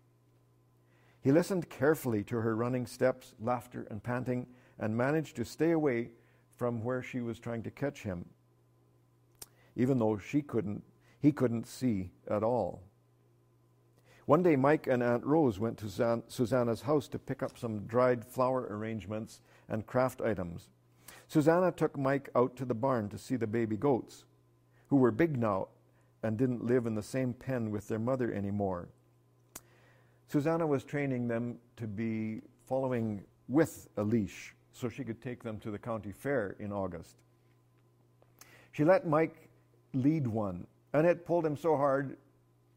He 1.22 1.31
listened 1.31 1.70
carefully 1.70 2.24
to 2.24 2.38
her 2.38 2.57
running 2.57 2.87
steps, 2.87 3.35
laughter, 3.40 3.87
and 3.90 4.02
panting, 4.02 4.48
and 4.78 4.96
managed 4.96 5.37
to 5.37 5.44
stay 5.44 5.70
away 5.70 6.11
from 6.57 6.83
where 6.83 7.02
she 7.02 7.20
was 7.20 7.38
trying 7.38 7.62
to 7.62 7.70
catch 7.70 8.02
him, 8.02 8.24
even 9.76 9.98
though 9.98 10.18
she 10.18 10.42
couldn't, 10.42 10.83
he 11.20 11.31
couldn't 11.31 11.68
see 11.68 12.11
at 12.28 12.42
all. 12.42 12.83
One 14.26 14.42
day, 14.42 14.57
Mike 14.57 14.88
and 14.88 15.02
Aunt 15.02 15.24
Rose 15.24 15.61
went 15.61 15.78
to 15.78 16.22
Susanna's 16.28 16.83
house 16.83 17.07
to 17.09 17.18
pick 17.18 17.42
up 17.42 17.57
some 17.57 17.87
dried 17.87 18.24
flower 18.24 18.66
arrangements 18.68 19.40
and 19.68 19.87
craft 19.87 20.20
items. 20.20 20.68
Susanna 21.28 21.70
took 21.70 21.98
Mike 21.98 22.30
out 22.34 22.56
to 22.56 22.64
the 22.64 22.74
barn 22.74 23.08
to 23.10 23.18
see 23.18 23.36
the 23.36 23.46
baby 23.46 23.76
goats, 23.76 24.24
who 24.88 24.96
were 24.96 25.10
big 25.10 25.36
now 25.36 25.68
and 26.22 26.36
didn't 26.36 26.64
live 26.64 26.86
in 26.86 26.94
the 26.94 27.02
same 27.02 27.34
pen 27.34 27.70
with 27.70 27.86
their 27.86 27.98
mother 27.98 28.32
anymore. 28.32 28.88
Susanna 30.26 30.66
was 30.66 30.84
training 30.84 31.28
them 31.28 31.58
to 31.76 31.86
be 31.86 32.40
following 32.66 33.22
with 33.48 33.88
a 33.96 34.02
leash 34.02 34.54
so 34.72 34.88
she 34.88 35.04
could 35.04 35.22
take 35.22 35.42
them 35.42 35.58
to 35.58 35.70
the 35.70 35.78
county 35.78 36.12
fair 36.12 36.56
in 36.58 36.72
August. 36.72 37.16
She 38.72 38.84
let 38.84 39.06
Mike 39.06 39.48
lead 39.92 40.26
one, 40.26 40.66
and 40.92 41.06
it 41.06 41.26
pulled 41.26 41.44
him 41.44 41.56
so 41.56 41.76
hard 41.76 42.16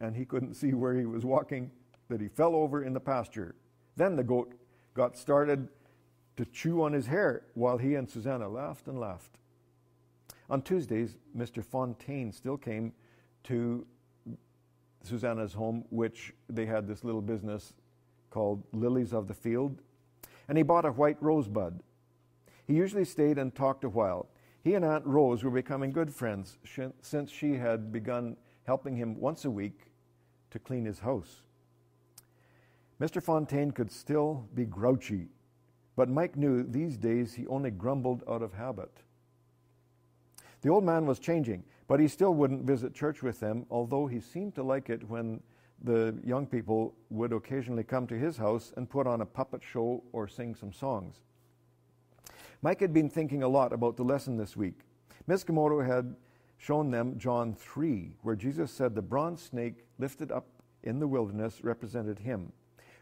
and 0.01 0.15
he 0.15 0.25
couldn't 0.25 0.55
see 0.55 0.73
where 0.73 0.95
he 0.95 1.05
was 1.05 1.23
walking 1.23 1.71
that 2.09 2.19
he 2.19 2.27
fell 2.27 2.55
over 2.55 2.83
in 2.83 2.91
the 2.91 2.99
pasture. 2.99 3.55
Then 3.95 4.15
the 4.15 4.23
goat 4.23 4.53
got 4.93 5.17
started 5.17 5.69
to 6.41 6.45
chew 6.49 6.81
on 6.81 6.91
his 6.91 7.05
hair 7.05 7.43
while 7.53 7.77
he 7.77 7.93
and 7.93 8.09
Susanna 8.09 8.49
laughed 8.49 8.87
and 8.87 8.99
laughed. 8.99 9.37
On 10.49 10.59
Tuesdays, 10.59 11.15
Mr. 11.37 11.63
Fontaine 11.63 12.31
still 12.31 12.57
came 12.57 12.93
to 13.43 13.85
Susanna's 15.03 15.53
home, 15.53 15.85
which 15.91 16.33
they 16.49 16.65
had 16.65 16.87
this 16.87 17.03
little 17.03 17.21
business 17.21 17.73
called 18.31 18.63
Lilies 18.73 19.13
of 19.13 19.27
the 19.27 19.35
Field, 19.35 19.83
and 20.49 20.57
he 20.57 20.63
bought 20.63 20.83
a 20.83 20.91
white 20.91 21.21
rosebud. 21.21 21.83
He 22.65 22.73
usually 22.73 23.05
stayed 23.05 23.37
and 23.37 23.53
talked 23.53 23.83
a 23.83 23.89
while. 23.89 24.27
He 24.63 24.73
and 24.73 24.83
Aunt 24.83 25.05
Rose 25.05 25.43
were 25.43 25.51
becoming 25.51 25.91
good 25.91 26.11
friends 26.11 26.57
since 27.03 27.29
she 27.29 27.53
had 27.53 27.91
begun 27.91 28.35
helping 28.65 28.95
him 28.95 29.19
once 29.19 29.45
a 29.45 29.51
week 29.51 29.91
to 30.49 30.57
clean 30.57 30.85
his 30.85 31.01
house. 31.01 31.43
Mr. 32.99 33.21
Fontaine 33.21 33.69
could 33.69 33.91
still 33.91 34.47
be 34.55 34.65
grouchy, 34.65 35.27
but 35.95 36.09
Mike 36.09 36.35
knew 36.35 36.63
these 36.63 36.97
days 36.97 37.33
he 37.33 37.47
only 37.47 37.71
grumbled 37.71 38.23
out 38.27 38.41
of 38.41 38.53
habit. 38.53 38.91
The 40.61 40.69
old 40.69 40.83
man 40.83 41.05
was 41.05 41.19
changing, 41.19 41.63
but 41.87 41.99
he 41.99 42.07
still 42.07 42.33
wouldn't 42.33 42.63
visit 42.63 42.93
church 42.93 43.23
with 43.23 43.39
them, 43.39 43.65
although 43.69 44.07
he 44.07 44.19
seemed 44.19 44.55
to 44.55 44.63
like 44.63 44.89
it 44.89 45.09
when 45.09 45.41
the 45.83 46.15
young 46.23 46.45
people 46.45 46.93
would 47.09 47.33
occasionally 47.33 47.83
come 47.83 48.05
to 48.07 48.17
his 48.17 48.37
house 48.37 48.71
and 48.77 48.89
put 48.89 49.07
on 49.07 49.21
a 49.21 49.25
puppet 49.25 49.61
show 49.63 50.03
or 50.11 50.27
sing 50.27 50.53
some 50.53 50.71
songs. 50.71 51.15
Mike 52.61 52.79
had 52.79 52.93
been 52.93 53.09
thinking 53.09 53.41
a 53.41 53.47
lot 53.47 53.73
about 53.73 53.97
the 53.97 54.03
lesson 54.03 54.37
this 54.37 54.55
week. 54.55 54.81
Miss 55.25 55.43
Komodo 55.43 55.85
had 55.85 56.15
shown 56.57 56.91
them 56.91 57.17
John 57.17 57.55
3, 57.55 58.15
where 58.21 58.35
Jesus 58.35 58.71
said 58.71 58.93
the 58.93 59.01
bronze 59.01 59.41
snake 59.41 59.85
lifted 59.97 60.31
up 60.31 60.45
in 60.83 60.99
the 60.99 61.07
wilderness 61.07 61.63
represented 61.63 62.19
him. 62.19 62.53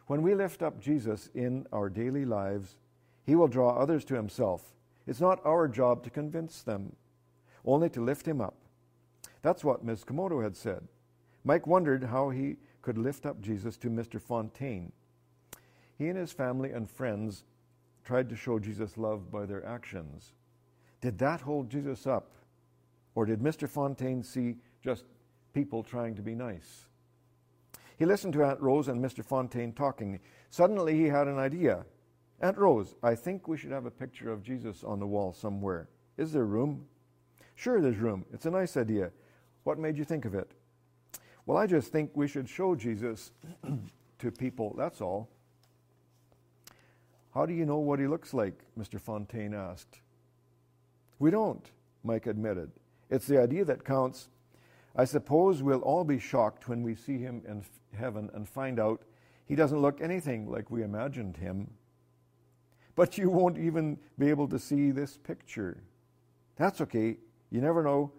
When 0.10 0.24
we 0.24 0.34
lift 0.34 0.64
up 0.64 0.80
Jesus 0.80 1.30
in 1.36 1.68
our 1.72 1.88
daily 1.88 2.26
lives, 2.26 2.78
he 3.28 3.36
will 3.36 3.48
draw 3.48 3.78
others 3.78 4.04
to 4.06 4.16
himself. 4.16 4.74
It's 5.06 5.22
not 5.22 5.46
our 5.46 5.68
job 5.68 6.02
to 6.02 6.10
convince 6.10 6.64
them, 6.64 6.96
only 7.64 7.92
to 7.92 8.02
lift 8.04 8.28
him 8.28 8.42
up. 8.42 8.56
That's 9.44 9.64
what 9.64 9.84
Ms. 9.84 10.04
Komodo 10.04 10.42
had 10.42 10.58
said. 10.58 10.88
Mike 11.44 11.68
wondered 11.68 12.06
how 12.06 12.32
he 12.32 12.56
could 12.82 12.98
lift 12.98 13.28
up 13.28 13.40
Jesus 13.40 13.78
to 13.78 13.92
Mr. 13.92 14.20
Fontaine. 14.20 14.92
He 16.00 16.08
and 16.08 16.18
his 16.18 16.32
family 16.32 16.72
and 16.72 16.90
friends 16.90 17.44
tried 18.04 18.30
to 18.30 18.36
show 18.36 18.58
Jesus 18.58 18.98
love 18.98 19.30
by 19.30 19.46
their 19.46 19.64
actions. 19.64 20.34
Did 21.02 21.20
that 21.20 21.42
hold 21.42 21.70
Jesus 21.70 22.08
up? 22.08 22.32
Or 23.14 23.28
did 23.28 23.42
Mr. 23.42 23.70
Fontaine 23.70 24.24
see 24.24 24.56
just 24.84 25.04
people 25.54 25.84
trying 25.84 26.16
to 26.16 26.24
be 26.24 26.34
nice? 26.34 26.89
He 28.00 28.06
listened 28.06 28.32
to 28.34 28.46
Aunt 28.46 28.62
Rose 28.62 28.88
and 28.88 29.04
Mr. 29.04 29.24
Fontaine 29.24 29.74
talking. 29.74 30.22
Suddenly 30.50 30.96
he 30.96 31.08
had 31.08 31.28
an 31.28 31.38
idea. 31.38 31.86
Aunt 32.40 32.58
Rose, 32.58 32.96
I 33.04 33.14
think 33.14 33.48
we 33.50 33.58
should 33.58 33.72
have 33.72 33.86
a 33.86 33.92
picture 33.92 34.32
of 34.32 34.42
Jesus 34.42 34.86
on 34.86 35.00
the 35.00 35.06
wall 35.06 35.34
somewhere. 35.34 35.90
Is 36.18 36.32
there 36.32 36.46
room? 36.46 36.86
Sure, 37.56 37.82
there's 37.82 37.98
room. 37.98 38.26
It's 38.32 38.46
a 38.46 38.52
nice 38.52 38.78
idea. 38.78 39.12
What 39.66 39.78
made 39.78 39.98
you 39.98 40.06
think 40.06 40.24
of 40.24 40.34
it? 40.34 40.50
Well, 41.46 41.58
I 41.58 41.68
just 41.68 41.92
think 41.92 42.12
we 42.14 42.30
should 42.30 42.48
show 42.48 42.74
Jesus 42.74 43.34
to 44.20 44.32
people, 44.32 44.74
that's 44.78 45.02
all. 45.02 45.30
How 47.34 47.46
do 47.46 47.54
you 47.54 47.66
know 47.66 47.80
what 47.80 48.00
he 48.00 48.08
looks 48.08 48.34
like? 48.34 48.64
Mr. 48.80 49.00
Fontaine 49.00 49.54
asked. 49.54 50.00
We 51.20 51.32
don't, 51.32 51.70
Mike 52.06 52.28
admitted. 52.28 52.72
It's 53.10 53.28
the 53.28 53.42
idea 53.42 53.66
that 53.66 53.84
counts. 53.84 54.30
I 54.96 55.06
suppose 55.06 55.62
we'll 55.62 55.82
all 55.82 56.04
be 56.04 56.20
shocked 56.20 56.68
when 56.68 56.84
we 56.84 56.96
see 56.96 57.18
him 57.18 57.42
in 57.48 57.64
heaven 57.98 58.30
and 58.34 58.48
find 58.48 58.80
out 58.80 59.04
he 59.46 59.56
doesn't 59.56 59.82
look 59.82 60.02
anything 60.02 60.50
like 60.50 60.70
we 60.70 60.84
imagined 60.84 61.38
him. 61.38 61.72
But 62.96 63.18
you 63.18 63.30
won't 63.30 63.58
even 63.58 63.98
be 64.18 64.30
able 64.30 64.48
to 64.50 64.60
see 64.60 64.92
this 64.92 65.18
picture. 65.18 65.82
That's 66.58 66.82
okay. 66.82 67.18
You 67.50 67.62
never 67.62 67.82
know. 67.82 68.12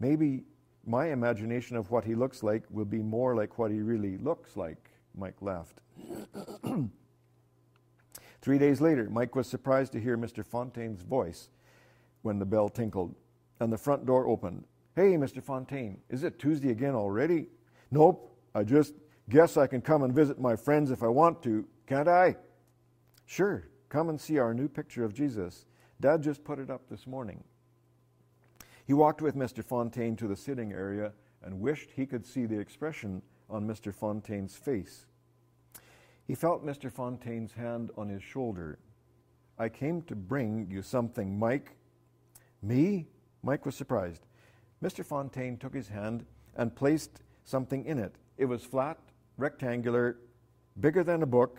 Maybe 0.00 0.44
my 0.86 1.10
imagination 1.10 1.76
of 1.76 1.90
what 1.90 2.04
he 2.04 2.14
looks 2.14 2.42
like 2.42 2.64
will 2.70 2.84
be 2.84 3.02
more 3.02 3.34
like 3.34 3.58
what 3.58 3.70
he 3.70 3.80
really 3.80 4.18
looks 4.18 4.56
like. 4.56 4.90
Mike 5.16 5.40
laughed. 5.40 5.80
Three 8.40 8.58
days 8.58 8.80
later, 8.80 9.08
Mike 9.10 9.34
was 9.34 9.48
surprised 9.48 9.92
to 9.92 10.00
hear 10.00 10.16
Mr. 10.16 10.44
Fontaine's 10.44 11.02
voice 11.02 11.48
when 12.22 12.38
the 12.38 12.46
bell 12.46 12.68
tinkled 12.68 13.14
and 13.60 13.72
the 13.72 13.78
front 13.78 14.06
door 14.06 14.26
opened. 14.26 14.64
Hey, 14.98 15.12
Mr. 15.12 15.40
Fontaine, 15.40 16.00
is 16.08 16.24
it 16.24 16.40
Tuesday 16.40 16.70
again 16.70 16.96
already? 16.96 17.46
Nope, 17.92 18.36
I 18.52 18.64
just 18.64 18.94
guess 19.30 19.56
I 19.56 19.68
can 19.68 19.80
come 19.80 20.02
and 20.02 20.12
visit 20.12 20.40
my 20.40 20.56
friends 20.56 20.90
if 20.90 21.04
I 21.04 21.06
want 21.06 21.40
to, 21.44 21.68
can't 21.86 22.08
I? 22.08 22.34
Sure, 23.24 23.68
come 23.90 24.08
and 24.08 24.20
see 24.20 24.38
our 24.38 24.52
new 24.52 24.66
picture 24.66 25.04
of 25.04 25.14
Jesus. 25.14 25.66
Dad 26.00 26.20
just 26.20 26.42
put 26.42 26.58
it 26.58 26.68
up 26.68 26.88
this 26.90 27.06
morning. 27.06 27.44
He 28.88 28.92
walked 28.92 29.22
with 29.22 29.36
Mr. 29.36 29.62
Fontaine 29.62 30.16
to 30.16 30.26
the 30.26 30.34
sitting 30.34 30.72
area 30.72 31.12
and 31.44 31.60
wished 31.60 31.92
he 31.94 32.04
could 32.04 32.26
see 32.26 32.44
the 32.44 32.58
expression 32.58 33.22
on 33.48 33.68
Mr. 33.68 33.94
Fontaine's 33.94 34.56
face. 34.56 35.06
He 36.26 36.34
felt 36.34 36.66
Mr. 36.66 36.90
Fontaine's 36.90 37.52
hand 37.52 37.92
on 37.96 38.08
his 38.08 38.24
shoulder. 38.24 38.80
I 39.60 39.68
came 39.68 40.02
to 40.02 40.16
bring 40.16 40.66
you 40.68 40.82
something, 40.82 41.38
Mike. 41.38 41.76
Me? 42.62 43.06
Mike 43.44 43.64
was 43.64 43.76
surprised. 43.76 44.24
Mr. 44.82 45.04
Fontaine 45.04 45.56
took 45.56 45.74
his 45.74 45.88
hand 45.88 46.24
and 46.56 46.74
placed 46.74 47.22
something 47.44 47.84
in 47.84 47.98
it. 47.98 48.14
It 48.36 48.44
was 48.44 48.62
flat, 48.62 48.98
rectangular, 49.36 50.16
bigger 50.78 51.02
than 51.02 51.22
a 51.22 51.26
book. 51.26 51.58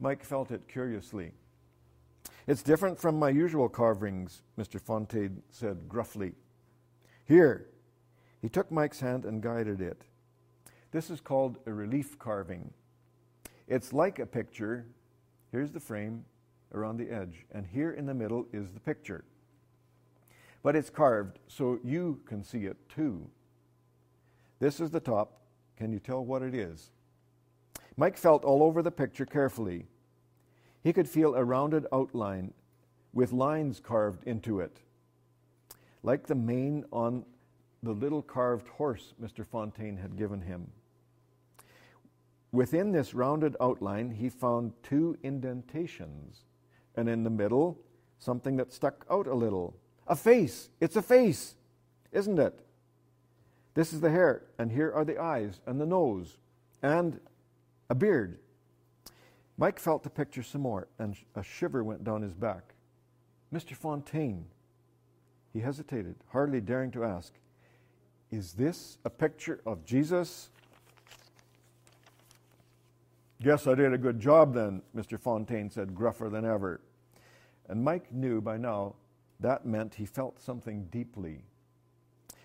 Mike 0.00 0.24
felt 0.24 0.50
it 0.50 0.66
curiously. 0.66 1.32
It's 2.46 2.62
different 2.62 2.98
from 2.98 3.18
my 3.18 3.30
usual 3.30 3.68
carvings, 3.68 4.42
Mr. 4.58 4.80
Fontaine 4.80 5.42
said 5.50 5.88
gruffly. 5.88 6.32
Here. 7.24 7.68
He 8.42 8.48
took 8.50 8.70
Mike's 8.70 9.00
hand 9.00 9.24
and 9.24 9.42
guided 9.42 9.80
it. 9.80 10.02
This 10.90 11.08
is 11.08 11.20
called 11.20 11.58
a 11.66 11.72
relief 11.72 12.18
carving. 12.18 12.70
It's 13.66 13.92
like 13.92 14.18
a 14.18 14.26
picture. 14.26 14.86
Here's 15.50 15.70
the 15.70 15.80
frame 15.80 16.24
around 16.74 16.98
the 16.98 17.10
edge, 17.10 17.46
and 17.52 17.66
here 17.66 17.92
in 17.92 18.04
the 18.04 18.12
middle 18.12 18.46
is 18.52 18.70
the 18.72 18.80
picture 18.80 19.24
but 20.64 20.74
it's 20.74 20.90
carved 20.90 21.38
so 21.46 21.78
you 21.84 22.18
can 22.24 22.42
see 22.42 22.64
it 22.64 22.76
too. 22.88 23.28
This 24.58 24.80
is 24.80 24.90
the 24.90 24.98
top. 24.98 25.42
Can 25.76 25.92
you 25.92 25.98
tell 25.98 26.24
what 26.24 26.42
it 26.42 26.54
is? 26.54 26.90
Mike 27.98 28.16
felt 28.16 28.44
all 28.44 28.62
over 28.62 28.82
the 28.82 28.90
picture 28.90 29.26
carefully. 29.26 29.86
He 30.82 30.92
could 30.92 31.08
feel 31.08 31.34
a 31.34 31.44
rounded 31.44 31.86
outline 31.92 32.54
with 33.12 33.30
lines 33.32 33.78
carved 33.78 34.24
into 34.24 34.58
it, 34.58 34.80
like 36.02 36.26
the 36.26 36.34
mane 36.34 36.84
on 36.90 37.24
the 37.82 37.92
little 37.92 38.22
carved 38.22 38.68
horse 38.68 39.12
Mr. 39.22 39.46
Fontaine 39.46 39.98
had 39.98 40.16
given 40.16 40.40
him. 40.40 40.70
Within 42.52 42.90
this 42.90 43.12
rounded 43.12 43.54
outline, 43.60 44.10
he 44.10 44.30
found 44.30 44.72
two 44.82 45.18
indentations, 45.22 46.44
and 46.96 47.08
in 47.08 47.22
the 47.22 47.30
middle, 47.30 47.78
something 48.18 48.56
that 48.56 48.72
stuck 48.72 49.04
out 49.10 49.26
a 49.26 49.34
little 49.34 49.76
a 50.06 50.16
face. 50.16 50.68
It's 50.80 50.96
a 50.96 51.02
face, 51.02 51.54
isn't 52.12 52.38
it? 52.38 52.58
This 53.74 53.92
is 53.92 54.00
the 54.00 54.10
hair, 54.10 54.42
and 54.58 54.70
here 54.70 54.92
are 54.92 55.04
the 55.04 55.18
eyes 55.18 55.60
and 55.66 55.80
the 55.80 55.86
nose 55.86 56.38
and 56.82 57.20
a 57.90 57.94
beard. 57.94 58.38
Mike 59.56 59.78
felt 59.78 60.02
the 60.02 60.10
picture 60.10 60.42
some 60.42 60.62
more, 60.62 60.88
and 60.98 61.16
a 61.34 61.42
shiver 61.42 61.82
went 61.82 62.04
down 62.04 62.22
his 62.22 62.34
back. 62.34 62.74
Mr. 63.52 63.74
Fontaine, 63.74 64.46
he 65.52 65.60
hesitated, 65.60 66.16
hardly 66.32 66.60
daring 66.60 66.90
to 66.92 67.04
ask, 67.04 67.32
Is 68.30 68.52
this 68.52 68.98
a 69.04 69.10
picture 69.10 69.60
of 69.64 69.84
Jesus? 69.84 70.50
Guess 73.42 73.66
I 73.66 73.74
did 73.74 73.92
a 73.92 73.98
good 73.98 74.18
job 74.18 74.54
then, 74.54 74.80
Mr. 74.96 75.20
Fontaine 75.20 75.70
said, 75.70 75.94
gruffer 75.94 76.30
than 76.30 76.44
ever. 76.44 76.80
And 77.68 77.84
Mike 77.84 78.10
knew 78.12 78.40
by 78.40 78.56
now 78.56 78.94
that 79.40 79.66
meant 79.66 79.94
he 79.94 80.06
felt 80.06 80.40
something 80.40 80.86
deeply. 80.90 81.44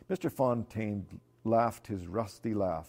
Mr. 0.10 0.32
Fontaine 0.32 1.06
laughed 1.44 1.88
his 1.88 2.08
rusty 2.08 2.54
laugh. 2.54 2.88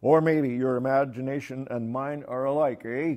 Or 0.00 0.20
maybe 0.20 0.50
your 0.50 0.76
imagination 0.76 1.66
and 1.70 1.90
mine 1.90 2.24
are 2.28 2.44
alike, 2.44 2.84
eh? 2.84 3.16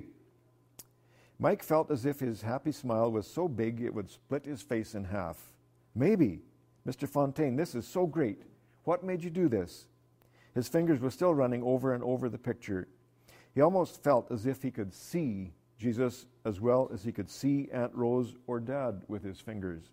Mike 1.38 1.64
felt 1.64 1.92
as 1.92 2.06
if 2.06 2.20
his 2.20 2.42
happy 2.42 2.72
smile 2.72 3.12
was 3.12 3.28
so 3.28 3.48
big 3.48 3.82
it 3.82 3.94
would 3.94 4.10
split 4.10 4.46
his 4.46 4.62
face 4.62 4.96
in 4.96 5.04
half. 5.04 5.54
Maybe. 5.96 6.42
Mr. 6.88 7.08
Fontaine, 7.08 7.56
this 7.56 7.76
is 7.76 7.88
so 7.88 8.08
great. 8.08 8.42
What 8.86 9.04
made 9.04 9.24
you 9.24 9.30
do 9.30 9.48
this? 9.48 9.88
His 10.56 10.68
fingers 10.68 11.00
were 11.00 11.12
still 11.12 11.34
running 11.34 11.64
over 11.64 11.94
and 11.94 12.04
over 12.04 12.30
the 12.30 12.38
picture. 12.38 12.88
He 13.54 13.62
almost 13.62 14.04
felt 14.04 14.32
as 14.32 14.46
if 14.46 14.62
he 14.64 14.72
could 14.72 14.94
see 14.94 15.52
Jesus 15.78 16.26
as 16.46 16.60
well 16.60 16.90
as 16.94 17.04
he 17.04 17.12
could 17.12 17.30
see 17.30 17.70
Aunt 17.72 17.94
Rose 17.94 18.36
or 18.48 18.60
Dad 18.60 19.02
with 19.08 19.24
his 19.24 19.40
fingers. 19.40 19.92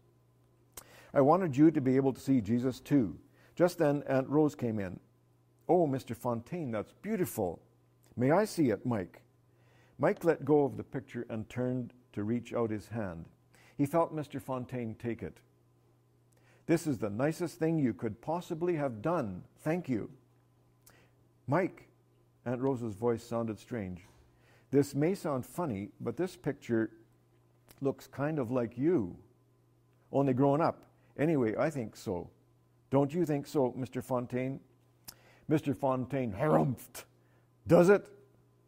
I 1.15 1.21
wanted 1.21 1.57
you 1.57 1.71
to 1.71 1.81
be 1.81 1.97
able 1.97 2.13
to 2.13 2.21
see 2.21 2.41
Jesus 2.41 2.81
too. 2.81 3.17
Just 3.57 3.79
then, 3.79 4.03
Aunt 4.07 4.29
Rose 4.29 4.55
came 4.55 4.79
in. 4.79 5.01
Oh, 5.69 5.87
Mr. 5.87 6.17
Fontaine, 6.17 6.71
that's 6.71 6.93
beautiful. 7.03 7.61
May 8.17 8.31
I 8.31 8.45
see 8.45 8.71
it, 8.71 8.87
Mike? 8.87 9.23
Mike 9.99 10.25
let 10.25 10.45
go 10.45 10.65
of 10.65 10.77
the 10.77 10.85
picture 10.85 11.27
and 11.29 11.49
turned 11.49 11.93
to 12.13 12.23
reach 12.23 12.53
out 12.53 12.71
his 12.71 12.89
hand. 12.89 13.27
He 13.77 13.87
felt 13.87 14.15
Mr. 14.15 14.41
Fontaine 14.41 14.95
take 14.99 15.23
it. 15.23 15.39
This 16.67 16.87
is 16.87 16.99
the 16.99 17.11
nicest 17.11 17.59
thing 17.59 17.79
you 17.79 17.95
could 17.95 18.21
possibly 18.21 18.77
have 18.77 19.03
done. 19.03 19.43
Thank 19.61 19.89
you. 19.89 20.11
Mike, 21.47 21.89
Aunt 22.45 22.61
Rose's 22.61 22.95
voice 22.95 23.25
sounded 23.25 23.59
strange. 23.59 24.03
This 24.71 24.95
may 24.95 25.15
sound 25.15 25.47
funny, 25.47 25.89
but 26.01 26.17
this 26.17 26.37
picture 26.37 26.91
looks 27.81 28.07
kind 28.07 28.39
of 28.39 28.51
like 28.51 28.77
you, 28.77 29.17
only 30.13 30.35
grown 30.35 30.61
up. 30.61 30.88
Anyway, 31.19 31.55
I 31.59 31.71
think 31.71 31.97
so. 31.97 32.31
Don't 32.91 33.13
you 33.13 33.27
think 33.27 33.47
so, 33.47 33.75
Mr. 33.79 34.03
Fontaine? 34.03 34.61
Mr. 35.51 35.77
Fontaine 35.77 36.33
harumphed. 36.33 37.05
Does 37.67 37.89
it? 37.89 38.07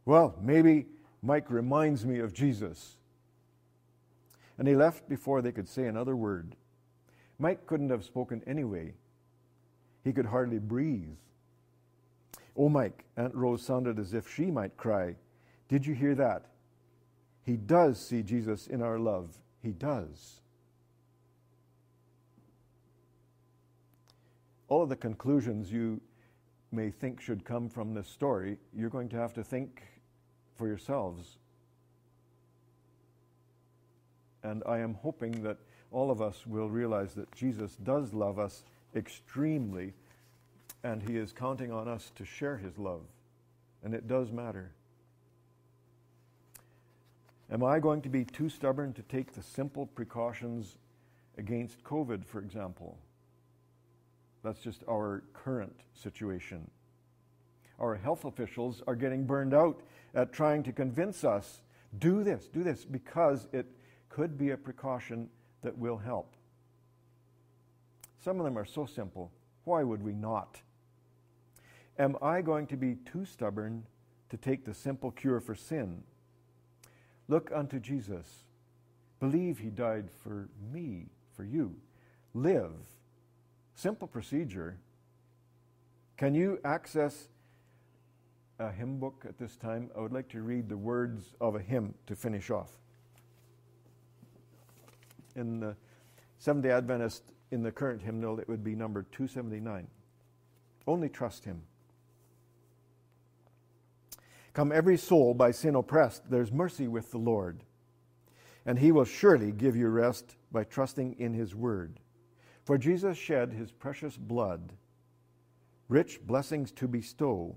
Well, 0.04 0.34
maybe 0.42 0.86
Mike 1.22 1.50
reminds 1.50 2.04
me 2.04 2.18
of 2.18 2.32
Jesus. 2.32 2.96
And 4.58 4.66
he 4.66 4.74
left 4.74 5.08
before 5.08 5.40
they 5.40 5.52
could 5.52 5.68
say 5.68 5.86
another 5.86 6.16
word. 6.16 6.56
Mike 7.38 7.66
couldn't 7.66 7.90
have 7.90 8.04
spoken 8.04 8.42
anyway. 8.46 8.92
He 10.04 10.12
could 10.12 10.26
hardly 10.26 10.58
breathe. 10.58 11.16
Oh, 12.56 12.68
Mike, 12.68 13.04
Aunt 13.16 13.34
Rose 13.34 13.62
sounded 13.62 13.98
as 13.98 14.12
if 14.12 14.30
she 14.30 14.50
might 14.50 14.76
cry. 14.76 15.16
Did 15.68 15.86
you 15.86 15.94
hear 15.94 16.14
that? 16.16 16.46
He 17.44 17.56
does 17.56 17.98
see 17.98 18.22
Jesus 18.22 18.66
in 18.66 18.82
our 18.82 18.98
love. 18.98 19.38
He 19.62 19.70
does. 19.70 20.39
All 24.70 24.82
of 24.82 24.88
the 24.88 24.96
conclusions 24.96 25.70
you 25.70 26.00
may 26.72 26.90
think 26.90 27.20
should 27.20 27.44
come 27.44 27.68
from 27.68 27.92
this 27.92 28.08
story, 28.08 28.56
you're 28.72 28.88
going 28.88 29.08
to 29.10 29.16
have 29.16 29.34
to 29.34 29.42
think 29.42 29.82
for 30.54 30.68
yourselves. 30.68 31.38
And 34.44 34.62
I 34.66 34.78
am 34.78 34.94
hoping 34.94 35.42
that 35.42 35.58
all 35.90 36.12
of 36.12 36.22
us 36.22 36.46
will 36.46 36.70
realize 36.70 37.14
that 37.14 37.34
Jesus 37.34 37.76
does 37.82 38.14
love 38.14 38.38
us 38.38 38.62
extremely, 38.94 39.92
and 40.84 41.02
He 41.02 41.16
is 41.16 41.32
counting 41.32 41.72
on 41.72 41.88
us 41.88 42.12
to 42.14 42.24
share 42.24 42.56
His 42.56 42.78
love. 42.78 43.02
And 43.82 43.92
it 43.92 44.06
does 44.06 44.30
matter. 44.30 44.70
Am 47.50 47.64
I 47.64 47.80
going 47.80 48.02
to 48.02 48.08
be 48.08 48.24
too 48.24 48.48
stubborn 48.48 48.92
to 48.92 49.02
take 49.02 49.32
the 49.32 49.42
simple 49.42 49.86
precautions 49.86 50.76
against 51.36 51.82
COVID, 51.82 52.24
for 52.24 52.38
example? 52.38 52.96
That's 54.42 54.60
just 54.60 54.82
our 54.88 55.22
current 55.32 55.80
situation. 55.94 56.70
Our 57.78 57.96
health 57.96 58.24
officials 58.24 58.82
are 58.86 58.94
getting 58.94 59.24
burned 59.24 59.54
out 59.54 59.80
at 60.14 60.32
trying 60.32 60.62
to 60.64 60.72
convince 60.72 61.24
us 61.24 61.62
do 61.98 62.22
this, 62.22 62.46
do 62.46 62.62
this, 62.62 62.84
because 62.84 63.48
it 63.52 63.66
could 64.08 64.38
be 64.38 64.50
a 64.50 64.56
precaution 64.56 65.28
that 65.62 65.76
will 65.76 65.98
help. 65.98 66.36
Some 68.22 68.38
of 68.38 68.44
them 68.44 68.58
are 68.58 68.64
so 68.64 68.86
simple. 68.86 69.32
Why 69.64 69.82
would 69.82 70.02
we 70.02 70.12
not? 70.12 70.60
Am 71.98 72.16
I 72.22 72.42
going 72.42 72.66
to 72.68 72.76
be 72.76 72.94
too 72.94 73.24
stubborn 73.24 73.84
to 74.30 74.36
take 74.36 74.64
the 74.64 74.74
simple 74.74 75.10
cure 75.10 75.40
for 75.40 75.54
sin? 75.54 76.02
Look 77.28 77.50
unto 77.54 77.78
Jesus. 77.78 78.44
Believe 79.18 79.58
he 79.58 79.70
died 79.70 80.08
for 80.22 80.48
me, 80.72 81.06
for 81.34 81.44
you. 81.44 81.76
Live. 82.34 82.72
Simple 83.74 84.08
procedure. 84.08 84.76
Can 86.16 86.34
you 86.34 86.58
access 86.64 87.28
a 88.58 88.70
hymn 88.70 88.98
book 88.98 89.24
at 89.26 89.38
this 89.38 89.56
time? 89.56 89.90
I 89.96 90.00
would 90.00 90.12
like 90.12 90.28
to 90.30 90.42
read 90.42 90.68
the 90.68 90.76
words 90.76 91.32
of 91.40 91.54
a 91.54 91.60
hymn 91.60 91.94
to 92.06 92.14
finish 92.14 92.50
off. 92.50 92.70
In 95.34 95.60
the 95.60 95.76
Seventh 96.38 96.64
day 96.64 96.70
Adventist, 96.70 97.22
in 97.50 97.62
the 97.62 97.72
current 97.72 98.02
hymnal, 98.02 98.38
it 98.38 98.48
would 98.48 98.62
be 98.62 98.74
number 98.74 99.02
279. 99.02 99.86
Only 100.86 101.08
trust 101.08 101.44
him. 101.44 101.62
Come, 104.52 104.72
every 104.72 104.96
soul 104.96 105.34
by 105.34 105.52
sin 105.52 105.74
oppressed, 105.74 106.30
there's 106.30 106.50
mercy 106.50 106.88
with 106.88 107.10
the 107.10 107.18
Lord. 107.18 107.62
And 108.66 108.78
he 108.78 108.92
will 108.92 109.04
surely 109.04 109.52
give 109.52 109.76
you 109.76 109.88
rest 109.88 110.36
by 110.50 110.64
trusting 110.64 111.16
in 111.18 111.32
his 111.32 111.54
word. 111.54 112.00
For 112.64 112.78
Jesus 112.78 113.16
shed 113.16 113.52
his 113.52 113.72
precious 113.72 114.16
blood, 114.16 114.72
rich 115.88 116.20
blessings 116.24 116.70
to 116.72 116.86
bestow. 116.86 117.56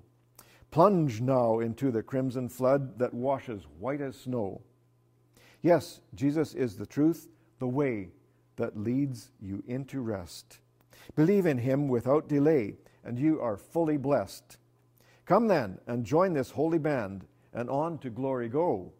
Plunge 0.72 1.22
now 1.22 1.60
into 1.60 1.92
the 1.92 2.02
crimson 2.02 2.50
flood 2.50 2.98
that 2.98 3.14
washes 3.14 3.68
white 3.80 4.02
as 4.02 4.16
snow. 4.16 4.62
Yes, 5.62 6.02
Jesus 6.16 6.54
is 6.54 6.76
the 6.76 6.86
truth, 6.86 7.28
the 7.60 7.68
way 7.68 8.10
that 8.56 8.78
leads 8.78 9.32
you 9.40 9.64
into 9.68 10.02
rest. 10.02 10.60
Believe 11.16 11.46
in 11.46 11.58
him 11.58 11.88
without 11.88 12.28
delay, 12.28 12.76
and 13.04 13.20
you 13.20 13.40
are 13.40 13.58
fully 13.58 13.98
blessed. 13.98 14.58
Come 15.26 15.48
then 15.48 15.80
and 15.88 16.06
join 16.06 16.34
this 16.34 16.52
holy 16.52 16.80
band, 16.80 17.26
and 17.54 17.70
on 17.70 18.00
to 18.00 18.10
glory 18.10 18.50
go. 18.50 18.94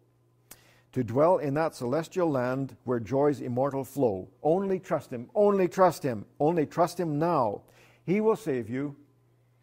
To 0.94 1.02
dwell 1.02 1.38
in 1.38 1.54
that 1.54 1.74
celestial 1.74 2.30
land 2.30 2.76
where 2.84 3.00
joys 3.00 3.40
immortal 3.40 3.82
flow. 3.84 4.28
Only 4.44 4.78
trust 4.78 5.12
Him, 5.12 5.28
only 5.34 5.66
trust 5.66 6.04
Him, 6.04 6.24
only 6.38 6.66
trust 6.66 7.00
Him 7.00 7.18
now. 7.18 7.62
He 8.06 8.20
will 8.20 8.36
save 8.36 8.70
you. 8.70 8.94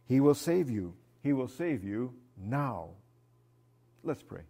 He 0.07 0.19
will 0.19 0.35
save 0.35 0.69
you. 0.69 0.93
He 1.23 1.31
will 1.31 1.47
save 1.47 1.85
you 1.85 2.13
now. 2.37 2.89
Let's 4.03 4.21
pray. 4.21 4.41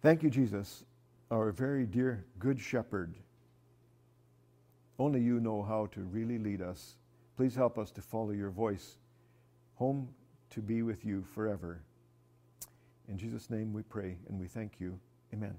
Thank 0.00 0.22
you, 0.22 0.30
Jesus, 0.30 0.84
our 1.28 1.50
very 1.50 1.84
dear 1.84 2.24
Good 2.38 2.60
Shepherd. 2.60 3.16
Only 4.96 5.20
you 5.20 5.40
know 5.40 5.60
how 5.60 5.86
to 5.86 6.02
really 6.02 6.38
lead 6.38 6.62
us. 6.62 6.94
Please 7.36 7.56
help 7.56 7.78
us 7.78 7.90
to 7.92 8.00
follow 8.00 8.30
your 8.30 8.50
voice 8.50 8.96
home 9.74 10.08
to 10.50 10.60
be 10.60 10.82
with 10.82 11.04
you 11.04 11.24
forever. 11.34 11.82
In 13.08 13.16
Jesus' 13.16 13.50
name 13.50 13.72
we 13.72 13.82
pray 13.82 14.18
and 14.28 14.38
we 14.38 14.46
thank 14.46 14.80
you. 14.80 14.98
Amen. 15.32 15.54